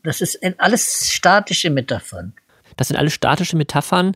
das 0.03 0.21
ist 0.21 0.39
alles 0.57 1.11
statische 1.13 1.69
Metaphern. 1.69 2.33
Das 2.77 2.87
sind 2.87 2.95
alles 2.95 3.11
statische 3.11 3.57
Metaphern, 3.57 4.13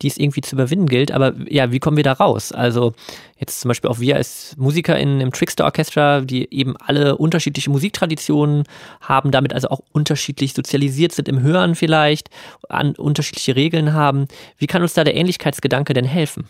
die 0.00 0.06
es 0.06 0.16
irgendwie 0.16 0.40
zu 0.40 0.56
überwinden 0.56 0.86
gilt. 0.86 1.12
Aber 1.12 1.34
ja, 1.50 1.70
wie 1.70 1.80
kommen 1.80 1.98
wir 1.98 2.04
da 2.04 2.14
raus? 2.14 2.50
Also 2.50 2.94
jetzt 3.38 3.60
zum 3.60 3.68
Beispiel 3.68 3.90
auch 3.90 4.00
wir 4.00 4.16
als 4.16 4.54
Musiker 4.56 4.98
in, 4.98 5.20
im 5.20 5.32
Trickster 5.32 5.66
Orchestra, 5.66 6.22
die 6.22 6.50
eben 6.50 6.78
alle 6.78 7.18
unterschiedliche 7.18 7.68
Musiktraditionen 7.68 8.64
haben, 9.02 9.32
damit 9.32 9.52
also 9.52 9.68
auch 9.68 9.80
unterschiedlich 9.92 10.54
sozialisiert 10.54 11.12
sind 11.12 11.28
im 11.28 11.42
Hören 11.42 11.74
vielleicht, 11.74 12.30
an 12.70 12.96
unterschiedliche 12.96 13.54
Regeln 13.54 13.92
haben. 13.92 14.28
Wie 14.56 14.66
kann 14.66 14.80
uns 14.80 14.94
da 14.94 15.04
der 15.04 15.14
Ähnlichkeitsgedanke 15.14 15.92
denn 15.92 16.06
helfen? 16.06 16.48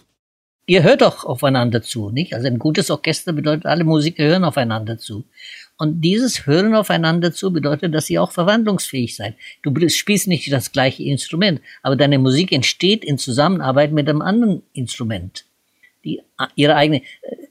Ihr 0.67 0.83
hört 0.83 1.03
doch 1.03 1.25
aufeinander 1.25 1.83
zu, 1.83 2.11
nicht? 2.11 2.35
Also 2.35 2.47
ein 2.49 2.59
gutes 2.59 2.91
Orchester 2.91 3.33
bedeutet, 3.33 3.67
alle 3.67 3.85
Musiker 3.85 4.25
hören 4.25 4.45
aufeinander 4.45 4.99
zu. 4.99 5.25
Und 5.79 6.01
dieses 6.01 6.47
Hören 6.47 6.75
aufeinander 6.75 7.33
zu 7.33 7.53
bedeutet, 7.53 7.95
dass 7.95 8.11
ihr 8.11 8.23
auch 8.23 8.33
verwandlungsfähig 8.33 9.15
seid. 9.15 9.35
Du 9.63 9.89
spielst 9.89 10.27
nicht 10.27 10.51
das 10.51 10.73
gleiche 10.73 11.03
Instrument, 11.05 11.61
aber 11.83 11.97
deine 11.97 12.19
Musik 12.19 12.53
entsteht 12.53 13.05
in 13.05 13.19
Zusammenarbeit 13.19 13.93
mit 13.93 14.09
einem 14.09 14.23
anderen 14.23 14.63
Instrument. 14.73 15.45
Die, 16.05 16.23
ihre 16.55 16.77
eigene, 16.77 17.03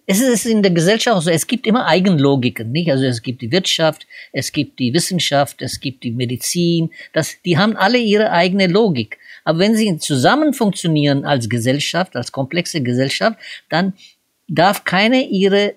es 0.08 0.22
ist 0.22 0.46
in 0.46 0.64
der 0.64 0.72
Gesellschaft 0.72 1.24
so, 1.24 1.30
es 1.30 1.46
gibt 1.46 1.68
immer 1.68 1.86
Eigenlogiken, 1.86 2.72
nicht? 2.72 2.90
Also 2.90 3.06
es 3.06 3.22
gibt 3.22 3.42
die 3.42 3.52
Wirtschaft, 3.52 4.08
es 4.32 4.52
gibt 4.52 4.80
die 4.80 4.94
Wissenschaft, 4.94 5.62
es 5.62 5.80
gibt 5.80 6.04
die 6.04 6.12
Medizin, 6.12 6.92
das, 7.14 7.42
die 7.44 7.58
haben 7.58 7.76
alle 7.76 7.98
ihre 7.98 8.32
eigene 8.32 8.68
Logik. 8.68 9.20
Aber 9.46 9.60
wenn 9.60 9.76
sie 9.76 9.98
zusammen 9.98 10.54
funktionieren 10.54 11.24
als 11.24 11.48
Gesellschaft, 11.48 12.16
als 12.18 12.34
komplexe 12.34 12.82
Gesellschaft, 12.82 13.40
dann 13.70 13.94
darf 14.48 14.84
keine 14.84 15.28
ihre 15.30 15.76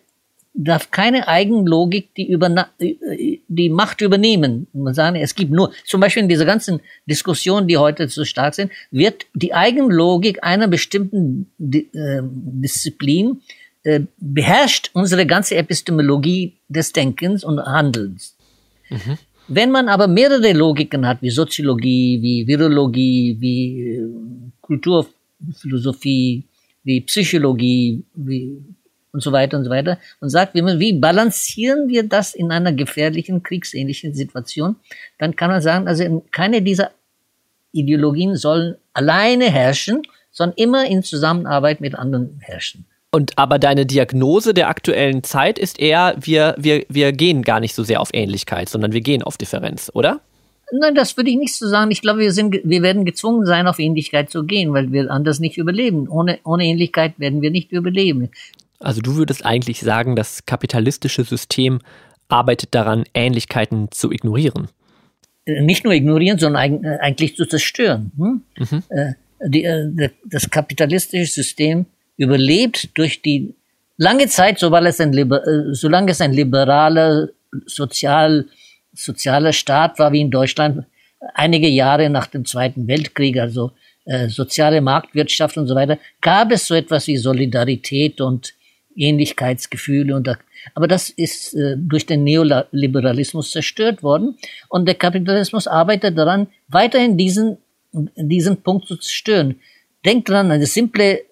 darf 0.61 0.91
keine 0.91 1.29
Eigenlogik 1.29 2.13
die, 2.17 2.29
über, 2.29 2.69
die 2.81 3.71
Macht 3.71 4.01
übernehmen. 4.01 4.67
Man 4.73 4.93
sagen, 4.93 5.15
es 5.15 5.37
gibt 5.37 5.53
nur, 5.53 5.73
zum 5.85 6.01
Beispiel 6.01 6.25
in 6.25 6.29
dieser 6.29 6.47
ganzen 6.47 6.81
Diskussion, 7.07 7.69
die 7.69 7.77
heute 7.77 8.09
so 8.09 8.25
stark 8.25 8.55
sind, 8.55 8.73
wird 8.91 9.27
die 9.35 9.55
Eigenlogik 9.55 10.43
einer 10.43 10.67
bestimmten 10.67 11.49
äh, 11.61 12.23
Disziplin 12.23 13.41
äh, 13.85 14.01
beherrscht 14.17 14.91
unsere 14.95 15.27
ganze 15.27 15.55
Epistemologie 15.55 16.57
des 16.69 16.93
Denkens 16.93 17.45
und 17.45 17.61
Handelns. 17.61 18.37
Mhm. 18.91 19.19
Wenn 19.49 19.71
man 19.71 19.89
aber 19.89 20.07
mehrere 20.07 20.53
Logiken 20.53 21.07
hat, 21.07 21.23
wie 21.23 21.31
Soziologie, 21.31 22.21
wie 22.21 22.47
Virologie, 22.47 23.37
wie 23.41 23.83
äh, 23.95 24.09
Kulturphilosophie, 24.61 26.45
wie 26.85 27.01
Psychologie, 27.01 28.05
wie 28.15 28.63
und 29.13 29.23
so 29.23 29.33
weiter 29.33 29.57
und 29.57 29.65
so 29.65 29.71
weiter 29.71 29.99
und 30.21 30.29
sagt, 30.29 30.55
wie, 30.55 30.63
wie 30.63 30.93
balancieren 30.93 31.89
wir 31.89 32.03
das 32.03 32.35
in 32.35 32.53
einer 32.53 32.73
gefährlichen, 32.73 33.43
kriegsähnlichen 33.43 34.15
Situation, 34.15 34.77
dann 35.19 35.35
kann 35.35 35.51
man 35.51 35.63
sagen, 35.63 35.89
also 35.89 36.23
keine 36.31 36.63
dieser 36.63 36.91
Ideologien 37.73 38.37
sollen 38.37 38.77
alleine 38.93 39.51
herrschen, 39.51 40.03
sondern 40.31 40.57
immer 40.57 40.87
in 40.87 41.03
Zusammenarbeit 41.03 41.81
mit 41.81 41.95
anderen 41.95 42.39
herrschen. 42.41 42.87
Und 43.11 43.39
aber 43.39 43.59
deine 43.59 43.87
Diagnose 43.87 44.53
der 44.53 44.69
aktuellen 44.69 45.23
Zeit 45.23 45.59
ist 45.59 45.81
eher, 45.81 46.17
wir, 46.21 46.55
wir, 46.59 46.85
wir 46.89 47.13
gehen 47.13 47.43
gar 47.43 47.59
nicht 47.59 47.75
so 47.75 47.83
sehr 47.83 48.01
auf 48.01 48.11
Ähnlichkeit, 48.13 48.69
sondern 48.69 48.93
wir 48.93 49.01
gehen 49.01 49.23
auf 49.23 49.39
Differenz, 49.39 49.91
oder? 49.95 50.21
Nein, 50.71 50.95
das 50.95 51.17
würde 51.17 51.31
ich 51.31 51.37
nicht 51.37 51.57
so 51.57 51.67
sagen. 51.67 51.91
Ich 51.91 52.03
glaube, 52.03 52.21
wir 52.21 52.33
sind, 52.33 52.61
wir 52.63 52.83
werden 52.83 53.07
gezwungen 53.07 53.47
sein, 53.47 53.67
auf 53.67 53.79
Ähnlichkeit 53.79 54.31
zu 54.31 54.45
gehen, 54.45 54.75
weil 54.75 54.93
wir 54.93 55.11
anders 55.11 55.41
nicht 55.41 55.57
überleben. 55.57 56.09
Ohne, 56.09 56.39
ohne 56.45 56.65
Ähnlichkeit 56.65 57.19
werden 57.19 57.41
wir 57.41 57.51
nicht 57.51 57.73
überleben. 57.73 58.29
Also 58.79 59.01
du 59.01 59.17
würdest 59.17 59.47
eigentlich 59.47 59.81
sagen, 59.81 60.15
das 60.15 60.45
kapitalistische 60.45 61.25
System 61.25 61.81
arbeitet 62.29 62.75
daran, 62.75 63.05
Ähnlichkeiten 63.15 63.91
zu 63.91 64.13
ignorieren. 64.13 64.69
Äh, 65.47 65.63
nicht 65.63 65.85
nur 65.85 65.95
ignorieren, 65.95 66.39
sondern 66.39 66.85
äh, 66.85 66.99
eigentlich 67.01 67.37
zu 67.37 67.47
zerstören. 67.47 68.13
Hm? 68.19 68.43
Mhm. 68.59 68.83
Äh, 68.91 69.13
die, 69.41 70.11
das 70.27 70.51
kapitalistische 70.51 71.33
System 71.33 71.87
überlebt 72.19 72.91
durch 72.99 73.23
die 73.23 73.55
lange 73.97 74.27
Zeit, 74.29 74.59
solange 74.59 74.89
es 74.89 75.01
ein, 75.01 75.13
solange 75.73 76.11
es 76.11 76.21
ein 76.21 76.33
liberaler, 76.33 77.29
sozial, 77.65 78.47
sozialer 78.93 79.55
Staat 79.55 79.99
war 79.99 80.13
wie 80.13 80.21
in 80.21 80.31
Deutschland, 80.31 80.85
einige 81.35 81.69
Jahre 81.69 82.11
nach 82.11 82.27
dem 82.27 82.45
Zweiten 82.45 82.87
Weltkrieg, 82.87 83.39
also 83.39 83.73
äh, 84.05 84.29
soziale 84.29 84.81
Marktwirtschaft 84.81 85.57
und 85.57 85.67
so 85.67 85.75
weiter, 85.75 85.99
gab 86.21 86.53
es 86.53 86.67
so 86.67 86.75
etwas 86.75 87.07
wie 87.07 87.17
Solidarität 87.17 88.21
und 88.21 88.55
Ähnlichkeitsgefühle 88.97 90.15
und 90.15 90.27
da, 90.27 90.37
Aber 90.75 90.89
das 90.89 91.11
ist 91.11 91.55
äh, 91.55 91.77
durch 91.77 92.07
den 92.07 92.25
Neoliberalismus 92.25 93.51
zerstört 93.53 94.03
worden. 94.03 94.37
Und 94.69 94.87
der 94.87 94.97
Kapitalismus 94.97 95.67
arbeitet 95.67 96.19
daran, 96.19 96.49
weiterhin 96.69 97.17
diesen, 97.17 97.59
diesen 97.93 98.63
Punkt 98.63 98.89
zu 98.89 98.97
zerstören. 98.97 99.61
Denkt 100.05 100.29
dran, 100.29 100.51
eine 100.51 100.67
simple 100.67 101.21
äh, 101.21 101.28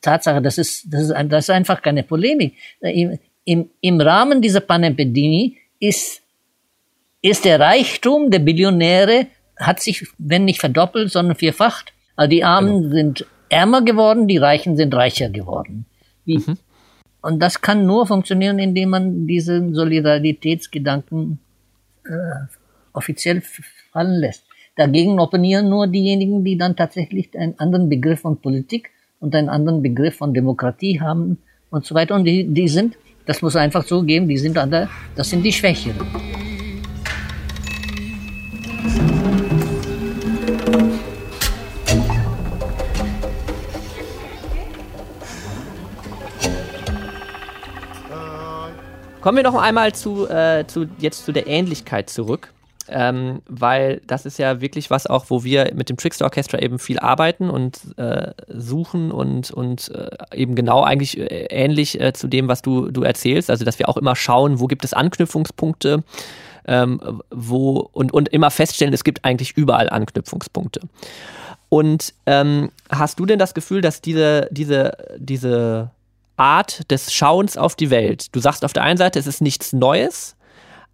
Tatsache, 0.00 0.40
das 0.42 0.58
ist, 0.58 0.92
das, 0.92 1.02
ist 1.02 1.14
das 1.28 1.44
ist 1.44 1.50
einfach 1.50 1.82
keine 1.82 2.02
Polemik. 2.02 2.54
Im, 2.80 3.18
im, 3.44 3.70
Im 3.80 4.00
Rahmen 4.00 4.42
dieser 4.42 4.60
Pandemie 4.60 5.56
ist, 5.80 6.22
ist 7.22 7.44
der 7.44 7.60
Reichtum 7.60 8.30
der 8.30 8.40
Billionäre 8.40 9.26
hat 9.56 9.80
sich, 9.80 10.06
wenn 10.18 10.44
nicht 10.44 10.60
verdoppelt, 10.60 11.10
sondern 11.10 11.36
vierfacht. 11.36 11.92
Also 12.16 12.30
die 12.30 12.44
Armen 12.44 12.82
genau. 12.82 12.94
sind 12.94 13.26
ärmer 13.48 13.82
geworden, 13.82 14.28
die 14.28 14.38
Reichen 14.38 14.76
sind 14.76 14.94
reicher 14.94 15.30
geworden. 15.30 15.86
Mhm. 16.24 16.58
Und 17.20 17.40
das 17.40 17.60
kann 17.60 17.86
nur 17.86 18.06
funktionieren, 18.06 18.58
indem 18.58 18.90
man 18.90 19.26
diesen 19.26 19.74
Solidaritätsgedanken 19.74 21.40
äh, 22.04 22.10
offiziell 22.92 23.42
fallen 23.92 24.20
lässt. 24.20 24.44
Dagegen 24.76 25.18
opponieren 25.18 25.68
nur 25.68 25.88
diejenigen, 25.88 26.44
die 26.44 26.56
dann 26.56 26.76
tatsächlich 26.76 27.36
einen 27.36 27.58
anderen 27.58 27.88
Begriff 27.88 28.20
von 28.20 28.40
Politik 28.40 28.90
und 29.20 29.34
einen 29.34 29.48
anderen 29.48 29.82
Begriff 29.82 30.16
von 30.16 30.32
Demokratie 30.32 31.00
haben 31.00 31.38
und 31.70 31.84
so 31.84 31.94
weiter. 31.94 32.14
Und 32.14 32.24
die, 32.24 32.46
die 32.46 32.68
sind, 32.68 32.96
das 33.26 33.42
muss 33.42 33.56
einfach 33.56 33.84
so 33.84 34.02
geben, 34.02 34.28
die 34.28 34.38
sind 34.38 34.56
an 34.58 34.70
der, 34.70 34.88
das 35.16 35.30
sind 35.30 35.42
die 35.42 35.52
Schwächeren. 35.52 36.06
Kommen 49.20 49.36
wir 49.36 49.42
noch 49.42 49.60
einmal 49.60 49.92
zu, 49.94 50.28
äh, 50.28 50.64
zu 50.66 50.86
jetzt 51.00 51.26
zu 51.26 51.32
der 51.32 51.46
Ähnlichkeit 51.48 52.08
zurück. 52.08 52.54
Ähm, 52.90 53.42
weil 53.46 54.00
das 54.06 54.24
ist 54.24 54.38
ja 54.38 54.60
wirklich 54.60 54.90
was 54.90 55.06
auch, 55.06 55.26
wo 55.28 55.44
wir 55.44 55.72
mit 55.74 55.88
dem 55.88 55.96
Trickster 55.96 56.24
Orchestra 56.24 56.58
eben 56.58 56.78
viel 56.78 56.98
arbeiten 56.98 57.50
und 57.50 57.98
äh, 57.98 58.32
suchen 58.48 59.10
und, 59.10 59.50
und 59.50 59.90
äh, 59.90 60.10
eben 60.34 60.54
genau 60.54 60.82
eigentlich 60.82 61.18
äh, 61.18 61.46
ähnlich 61.50 62.00
äh, 62.00 62.12
zu 62.12 62.28
dem, 62.28 62.48
was 62.48 62.62
du, 62.62 62.90
du 62.90 63.02
erzählst. 63.02 63.50
Also, 63.50 63.64
dass 63.64 63.78
wir 63.78 63.88
auch 63.88 63.96
immer 63.96 64.16
schauen, 64.16 64.60
wo 64.60 64.66
gibt 64.66 64.84
es 64.84 64.94
Anknüpfungspunkte, 64.94 66.02
ähm, 66.66 67.22
wo 67.30 67.88
und, 67.92 68.12
und 68.12 68.28
immer 68.30 68.50
feststellen, 68.50 68.94
es 68.94 69.04
gibt 69.04 69.24
eigentlich 69.24 69.56
überall 69.56 69.90
Anknüpfungspunkte. 69.90 70.80
Und 71.68 72.14
ähm, 72.26 72.70
hast 72.90 73.20
du 73.20 73.26
denn 73.26 73.38
das 73.38 73.54
Gefühl, 73.54 73.80
dass 73.80 74.00
diese, 74.00 74.48
diese, 74.50 74.92
diese 75.18 75.90
Art 76.38 76.90
des 76.90 77.12
Schauens 77.12 77.56
auf 77.56 77.74
die 77.74 77.90
Welt. 77.90 78.34
Du 78.34 78.40
sagst 78.40 78.64
auf 78.64 78.72
der 78.72 78.84
einen 78.84 78.96
Seite, 78.96 79.18
es 79.18 79.26
ist 79.26 79.40
nichts 79.42 79.72
Neues, 79.72 80.36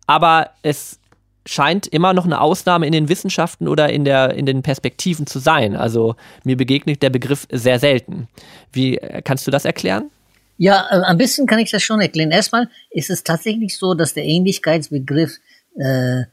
aber 0.07 0.51
es 0.63 0.99
scheint 1.47 1.87
immer 1.87 2.15
noch 2.15 2.25
eine 2.25 2.41
Ausnahme 2.41 2.87
in 2.87 2.93
den 2.93 3.09
Wissenschaften 3.09 3.69
oder 3.69 3.91
in, 3.91 4.05
der, 4.05 4.35
in 4.35 4.47
den 4.47 4.63
Perspektiven 4.63 5.27
zu 5.27 5.39
sein. 5.39 5.77
Also 5.77 6.17
mir 6.45 6.57
begegnet 6.57 7.03
der 7.03 7.11
Begriff 7.11 7.47
sehr 7.51 7.79
selten. 7.79 8.29
Wie 8.73 8.99
äh, 8.99 9.23
kannst 9.23 9.47
du 9.47 9.51
das 9.51 9.65
erklären? 9.65 10.11
Ja, 10.57 10.87
äh, 10.91 11.03
ein 11.03 11.19
bisschen 11.19 11.47
kann 11.47 11.59
ich 11.59 11.71
das 11.71 11.83
schon 11.83 12.01
erklären. 12.01 12.31
Erstmal 12.31 12.69
ist 12.91 13.11
es 13.11 13.25
tatsächlich 13.25 13.77
so, 13.77 13.95
dass 13.95 14.15
der 14.15 14.25
Ähnlichkeitsbegriff 14.25 15.39
äh, 15.77 16.25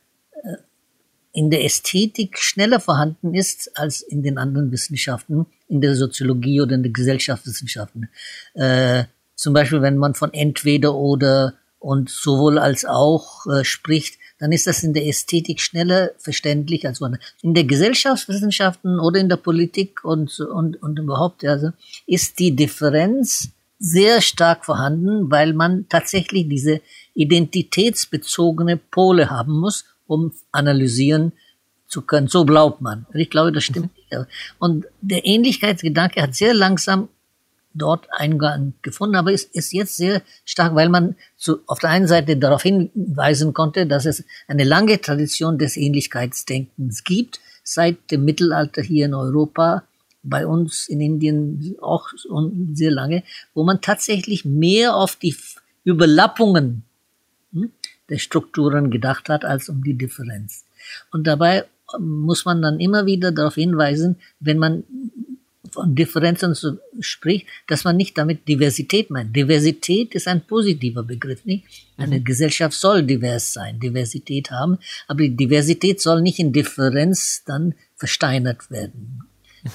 in 1.33 1.49
der 1.49 1.63
Ästhetik 1.63 2.37
schneller 2.37 2.79
vorhanden 2.79 3.33
ist 3.33 3.77
als 3.77 4.01
in 4.01 4.21
den 4.21 4.37
anderen 4.37 4.71
Wissenschaften, 4.71 5.45
in 5.69 5.81
der 5.81 5.95
Soziologie 5.95 6.61
oder 6.61 6.75
in 6.75 6.83
den 6.83 6.93
Gesellschaftswissenschaften. 6.93 8.09
Äh, 8.53 9.05
zum 9.35 9.53
Beispiel, 9.53 9.81
wenn 9.81 9.97
man 9.97 10.13
von 10.13 10.33
entweder 10.33 10.93
oder 10.93 11.55
und 11.79 12.09
sowohl 12.09 12.59
als 12.59 12.85
auch 12.85 13.45
äh, 13.47 13.63
spricht, 13.63 14.19
dann 14.41 14.51
ist 14.51 14.67
das 14.67 14.83
in 14.83 14.93
der 14.93 15.07
Ästhetik 15.07 15.61
schneller 15.61 16.11
verständlich 16.17 16.85
als 16.85 16.99
woanders. 16.99 17.21
In 17.41 17.53
der 17.53 17.63
Gesellschaftswissenschaften 17.63 18.99
oder 18.99 19.19
in 19.21 19.29
der 19.29 19.37
Politik 19.37 20.03
und, 20.03 20.37
und, 20.39 20.81
und 20.83 20.99
überhaupt, 20.99 21.45
also, 21.45 21.69
ist 22.05 22.39
die 22.39 22.55
Differenz 22.55 23.49
sehr 23.79 24.21
stark 24.21 24.65
vorhanden, 24.65 25.31
weil 25.31 25.53
man 25.53 25.87
tatsächlich 25.87 26.49
diese 26.49 26.81
identitätsbezogene 27.13 28.77
Pole 28.77 29.29
haben 29.29 29.59
muss 29.59 29.85
um 30.11 30.33
analysieren 30.51 31.31
zu 31.87 32.01
können. 32.01 32.27
So 32.27 32.45
glaubt 32.45 32.81
man. 32.81 33.05
Ich 33.13 33.29
glaube, 33.29 33.53
das 33.53 33.63
stimmt. 33.63 33.91
Mhm. 34.11 34.25
Und 34.59 34.85
der 34.99 35.25
Ähnlichkeitsgedanke 35.25 36.21
hat 36.21 36.35
sehr 36.35 36.53
langsam 36.53 37.07
dort 37.73 38.07
Eingang 38.11 38.73
gefunden, 38.81 39.15
aber 39.15 39.31
ist, 39.31 39.55
ist 39.55 39.73
jetzt 39.73 39.97
sehr 39.97 40.21
stark, 40.45 40.75
weil 40.75 40.89
man 40.89 41.15
zu, 41.37 41.59
auf 41.67 41.79
der 41.79 41.89
einen 41.91 42.07
Seite 42.07 42.37
darauf 42.37 42.63
hinweisen 42.63 43.53
konnte, 43.53 43.87
dass 43.87 44.05
es 44.05 44.23
eine 44.47 44.63
lange 44.63 44.99
Tradition 44.99 45.57
des 45.57 45.77
Ähnlichkeitsdenkens 45.77 47.03
gibt, 47.03 47.39
seit 47.63 48.11
dem 48.11 48.25
Mittelalter 48.25 48.81
hier 48.81 49.05
in 49.05 49.13
Europa, 49.13 49.83
bei 50.23 50.45
uns 50.45 50.87
in 50.87 51.01
Indien 51.01 51.75
auch 51.81 52.09
sehr 52.73 52.91
lange, 52.91 53.23
wo 53.53 53.63
man 53.63 53.81
tatsächlich 53.81 54.45
mehr 54.45 54.95
auf 54.95 55.15
die 55.15 55.35
Überlappungen 55.83 56.83
hm, 57.53 57.71
der 58.09 58.17
Strukturen 58.19 58.91
gedacht 58.91 59.29
hat, 59.29 59.45
als 59.45 59.69
um 59.69 59.83
die 59.83 59.95
Differenz. 59.95 60.65
Und 61.11 61.25
dabei 61.25 61.65
muss 61.99 62.45
man 62.45 62.61
dann 62.61 62.79
immer 62.79 63.05
wieder 63.05 63.31
darauf 63.31 63.55
hinweisen, 63.55 64.17
wenn 64.39 64.57
man 64.57 64.83
von 65.71 65.95
Differenzen 65.95 66.53
so 66.53 66.77
spricht, 66.99 67.47
dass 67.67 67.83
man 67.83 67.97
nicht 67.97 68.17
damit 68.17 68.47
Diversität 68.47 69.09
meint. 69.09 69.35
Diversität 69.35 70.13
ist 70.15 70.27
ein 70.27 70.45
positiver 70.45 71.03
Begriff, 71.03 71.45
nicht? 71.45 71.65
Eine 71.97 72.19
mhm. 72.19 72.25
Gesellschaft 72.25 72.77
soll 72.77 73.03
divers 73.03 73.53
sein, 73.53 73.79
Diversität 73.79 74.51
haben, 74.51 74.77
aber 75.07 75.21
die 75.21 75.35
Diversität 75.35 76.01
soll 76.01 76.21
nicht 76.21 76.39
in 76.39 76.51
Differenz 76.51 77.43
dann 77.45 77.73
versteinert 77.95 78.69
werden. 78.69 79.23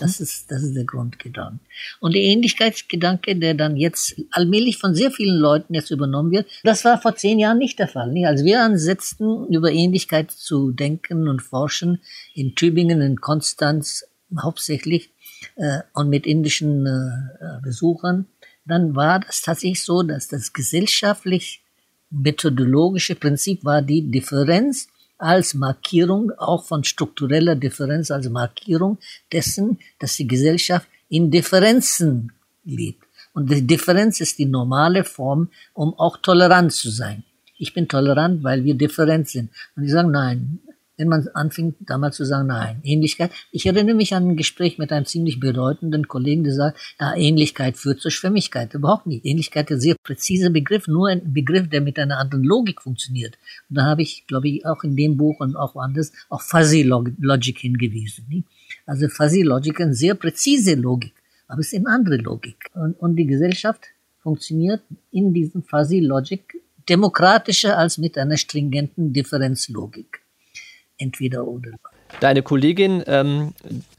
Das 0.00 0.20
ist, 0.20 0.50
das 0.50 0.62
ist 0.62 0.74
der 0.74 0.84
Grundgedanke. 0.84 1.60
Und 2.00 2.14
der 2.14 2.22
Ähnlichkeitsgedanke, 2.22 3.36
der 3.36 3.54
dann 3.54 3.76
jetzt 3.76 4.20
allmählich 4.32 4.78
von 4.78 4.94
sehr 4.94 5.10
vielen 5.10 5.38
Leuten 5.38 5.74
jetzt 5.74 5.90
übernommen 5.90 6.32
wird, 6.32 6.46
das 6.64 6.84
war 6.84 7.00
vor 7.00 7.14
zehn 7.14 7.38
Jahren 7.38 7.58
nicht 7.58 7.78
der 7.78 7.88
Fall. 7.88 8.12
Als 8.26 8.44
wir 8.44 8.62
ansetzten, 8.62 9.46
über 9.46 9.70
Ähnlichkeit 9.70 10.30
zu 10.32 10.72
denken 10.72 11.28
und 11.28 11.40
forschen, 11.40 12.00
in 12.34 12.54
Tübingen, 12.54 13.00
in 13.00 13.20
Konstanz 13.20 14.04
hauptsächlich, 14.42 15.10
äh, 15.56 15.80
und 15.94 16.08
mit 16.08 16.26
indischen 16.26 16.86
äh, 16.86 17.60
Besuchern, 17.62 18.26
dann 18.64 18.96
war 18.96 19.20
das 19.20 19.42
tatsächlich 19.42 19.84
so, 19.84 20.02
dass 20.02 20.28
das 20.28 20.52
gesellschaftlich 20.52 21.62
methodologische 22.10 23.14
Prinzip 23.14 23.64
war 23.64 23.82
die 23.82 24.10
Differenz 24.10 24.88
als 25.18 25.54
Markierung 25.54 26.30
auch 26.32 26.64
von 26.64 26.84
struktureller 26.84 27.56
Differenz, 27.56 28.10
als 28.10 28.28
Markierung 28.28 28.98
dessen, 29.32 29.78
dass 29.98 30.16
die 30.16 30.26
Gesellschaft 30.26 30.88
in 31.08 31.30
Differenzen 31.30 32.32
lebt. 32.64 33.04
Und 33.32 33.50
die 33.50 33.66
Differenz 33.66 34.20
ist 34.20 34.38
die 34.38 34.46
normale 34.46 35.04
Form, 35.04 35.48
um 35.74 35.94
auch 35.98 36.18
tolerant 36.18 36.72
zu 36.72 36.90
sein. 36.90 37.22
Ich 37.58 37.72
bin 37.72 37.88
tolerant, 37.88 38.42
weil 38.42 38.64
wir 38.64 38.74
different 38.74 39.28
sind. 39.28 39.50
Und 39.74 39.84
die 39.84 39.88
sagen, 39.88 40.10
nein, 40.10 40.58
wenn 40.96 41.08
man 41.08 41.28
anfing 41.34 41.74
damals 41.80 42.16
zu 42.16 42.24
sagen, 42.24 42.48
nein, 42.48 42.80
Ähnlichkeit. 42.82 43.30
Ich 43.52 43.66
erinnere 43.66 43.94
mich 43.94 44.14
an 44.14 44.28
ein 44.28 44.36
Gespräch 44.36 44.78
mit 44.78 44.92
einem 44.92 45.04
ziemlich 45.04 45.40
bedeutenden 45.40 46.08
Kollegen, 46.08 46.44
der 46.44 46.54
sagt, 46.54 46.78
ja, 46.98 47.14
Ähnlichkeit 47.14 47.76
führt 47.76 48.00
zur 48.00 48.10
Schwämmigkeit. 48.10 48.72
Überhaupt 48.74 49.06
nicht. 49.06 49.24
Ähnlichkeit 49.24 49.70
ist 49.70 49.76
ein 49.76 49.80
sehr 49.80 49.96
präziser 50.02 50.50
Begriff, 50.50 50.86
nur 50.88 51.08
ein 51.08 51.32
Begriff, 51.32 51.68
der 51.68 51.82
mit 51.82 51.98
einer 51.98 52.18
anderen 52.18 52.44
Logik 52.44 52.82
funktioniert. 52.82 53.36
Und 53.68 53.76
da 53.76 53.84
habe 53.84 54.02
ich, 54.02 54.26
glaube 54.26 54.48
ich, 54.48 54.64
auch 54.64 54.82
in 54.84 54.96
dem 54.96 55.16
Buch 55.16 55.40
und 55.40 55.54
auch 55.56 55.74
woanders 55.74 56.12
auf 56.28 56.42
Fuzzy 56.42 56.82
Logic 56.82 57.58
hingewiesen. 57.58 58.26
Nicht? 58.28 58.48
Also 58.86 59.08
Fuzzy 59.08 59.42
Logic 59.42 59.78
ist 59.78 59.84
eine 59.84 59.94
sehr 59.94 60.14
präzise 60.14 60.74
Logik, 60.74 61.12
aber 61.46 61.60
es 61.60 61.72
ist 61.72 61.78
eine 61.78 61.88
andere 61.88 62.16
Logik. 62.16 62.70
Und, 62.74 62.94
und 62.94 63.16
die 63.16 63.26
Gesellschaft 63.26 63.82
funktioniert 64.22 64.80
in 65.12 65.34
diesem 65.34 65.62
Fuzzy 65.62 66.00
Logic 66.00 66.42
demokratischer 66.88 67.76
als 67.76 67.98
mit 67.98 68.16
einer 68.16 68.36
stringenten 68.36 69.12
Differenzlogik 69.12 70.20
entweder 70.98 71.46
oder. 71.46 71.72
Deine 72.20 72.42
Kollegin 72.42 73.02
ähm, 73.06 73.52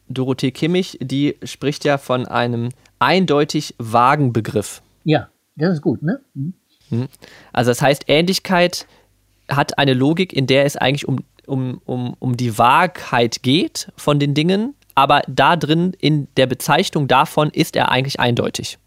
Dorothee 0.07 0.51
Kimmich, 0.51 0.97
die 1.01 1.35
spricht 1.43 1.85
ja 1.85 1.97
von 1.97 2.25
einem 2.25 2.69
eindeutig 2.99 3.75
vagen 3.77 4.33
Begriff. 4.33 4.81
Ja, 5.03 5.29
das 5.55 5.75
ist 5.75 5.81
gut, 5.81 6.01
ne? 6.01 6.19
Mhm. 6.33 6.53
mhm. 6.89 7.07
Also 7.53 7.71
das 7.71 7.81
heißt, 7.81 8.05
Ähnlichkeit 8.07 8.87
hat 9.49 9.77
eine 9.77 9.93
Logik, 9.93 10.33
in 10.33 10.47
der 10.47 10.65
es 10.65 10.77
eigentlich 10.77 11.07
um, 11.07 11.19
um, 11.45 11.81
um, 11.85 12.15
um 12.19 12.37
die 12.37 12.57
Wahrheit 12.57 13.43
geht 13.43 13.91
von 13.95 14.19
den 14.19 14.33
Dingen, 14.33 14.73
aber 14.95 15.21
da 15.27 15.55
drin 15.55 15.93
in 15.99 16.27
der 16.37 16.47
Bezeichnung 16.47 17.07
davon 17.07 17.49
ist 17.51 17.75
er 17.75 17.91
eigentlich 17.91 18.19
eindeutig. 18.19 18.79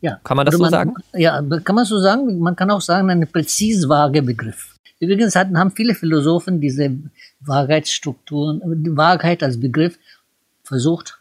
Ja. 0.00 0.18
Kann 0.24 0.36
man 0.36 0.44
das 0.44 0.58
man, 0.58 0.70
so 0.70 0.70
sagen? 0.70 0.94
Ja, 1.14 1.40
kann 1.64 1.76
man 1.76 1.84
so 1.84 1.98
sagen. 2.00 2.38
Man 2.40 2.56
kann 2.56 2.70
auch 2.70 2.80
sagen, 2.80 3.08
ein 3.08 3.26
präzis 3.28 3.88
vage 3.88 4.22
Begriff. 4.22 4.71
Übrigens 5.02 5.34
hatten, 5.34 5.58
haben 5.58 5.72
viele 5.72 5.96
Philosophen 5.96 6.60
diese 6.60 6.96
Wahrheitsstrukturen, 7.40 8.62
die 8.84 8.96
Wahrheit 8.96 9.42
als 9.42 9.58
Begriff 9.58 9.98
versucht. 10.62 11.18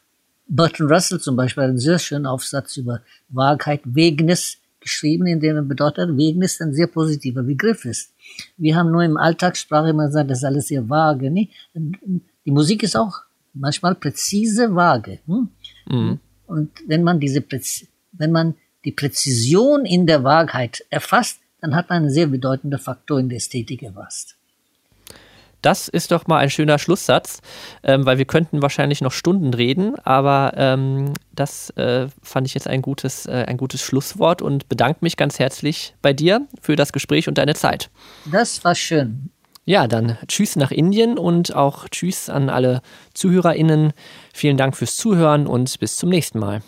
Bertrand 0.48 0.92
Russell 0.92 1.20
zum 1.20 1.36
Beispiel 1.36 1.64
hat 1.64 1.70
einen 1.70 1.80
sehr 1.80 1.98
schönen 1.98 2.28
Aufsatz 2.28 2.78
über 2.78 3.02
Wahrheit, 3.30 3.82
Wegnis 3.86 4.60
geschrieben, 4.82 5.26
in 5.26 5.40
dem 5.40 5.56
er 5.56 5.64
bedeutet, 5.64 6.16
wegen 6.16 6.44
ist 6.44 6.62
ein 6.62 6.76
sehr 6.76 6.86
positiver 6.86 7.42
Begriff 7.42 7.86
ist. 7.86 8.14
Wir 8.56 8.76
haben 8.76 8.92
nur 8.92 9.04
im 9.04 9.18
Alltagssprache 9.18 9.90
immer 9.90 10.06
gesagt, 10.06 10.30
das 10.30 10.40
ist 10.40 10.46
alles 10.46 10.68
sehr 10.68 10.88
vage. 10.88 11.32
Ne? 11.32 11.50
Die 11.74 12.52
Musik 12.52 12.84
ist 12.84 12.96
auch 12.96 13.22
manchmal 13.56 13.96
präzise 13.96 14.76
vage. 14.76 15.20
Hm? 15.26 15.50
Mhm. 15.90 16.20
Und 16.46 16.70
wenn 16.86 17.02
man 17.02 17.20
diese 17.20 17.42
Präz 17.42 17.88
wenn 18.12 18.32
man 18.32 18.54
die 18.86 18.92
Präzision 18.92 19.86
in 19.86 20.06
der 20.06 20.24
Wahrheit 20.24 20.86
erfasst, 20.92 21.41
dann 21.62 21.76
hat 21.76 21.90
man 21.90 22.00
einen 22.00 22.10
sehr 22.10 22.28
bedeutenden 22.28 22.80
Faktor 22.80 23.20
in 23.20 23.30
der 23.30 23.38
Ästhetik 23.38 23.84
erfasst. 23.84 24.36
Das 25.62 25.88
ist 25.88 26.12
doch 26.12 26.26
mal 26.26 26.38
ein 26.38 26.50
schöner 26.50 26.80
Schlusssatz, 26.80 27.40
ähm, 27.84 28.06
weil 28.06 28.18
wir 28.18 28.26
könnten 28.26 28.64
wahrscheinlich 28.64 29.02
noch 29.02 29.12
Stunden 29.12 29.54
reden, 29.54 29.96
aber 30.00 30.54
ähm, 30.56 31.14
das 31.34 31.70
äh, 31.72 32.08
fand 32.24 32.48
ich 32.48 32.56
jetzt 32.56 32.68
ein 32.68 32.82
gutes, 32.82 33.28
äh, 33.28 33.46
ein 33.48 33.58
gutes 33.58 33.82
Schlusswort 33.82 34.42
und 34.42 34.70
bedanke 34.70 35.00
mich 35.02 35.18
ganz 35.18 35.38
herzlich 35.38 35.94
bei 36.02 36.14
dir 36.14 36.48
für 36.62 36.76
das 36.76 36.92
Gespräch 36.92 37.28
und 37.28 37.38
deine 37.38 37.54
Zeit. 37.54 37.92
Das 38.32 38.64
war 38.64 38.74
schön. 38.74 39.30
Ja, 39.64 39.88
dann 39.88 40.18
tschüss 40.28 40.56
nach 40.56 40.72
Indien 40.72 41.20
und 41.20 41.56
auch 41.56 41.88
tschüss 41.90 42.30
an 42.30 42.50
alle 42.50 42.82
ZuhörerInnen. 43.14 43.94
Vielen 44.34 44.58
Dank 44.58 44.76
fürs 44.76 44.98
Zuhören 44.98 45.46
und 45.46 45.80
bis 45.80 45.98
zum 45.98 46.10
nächsten 46.10 46.40
Mal. 46.40 46.64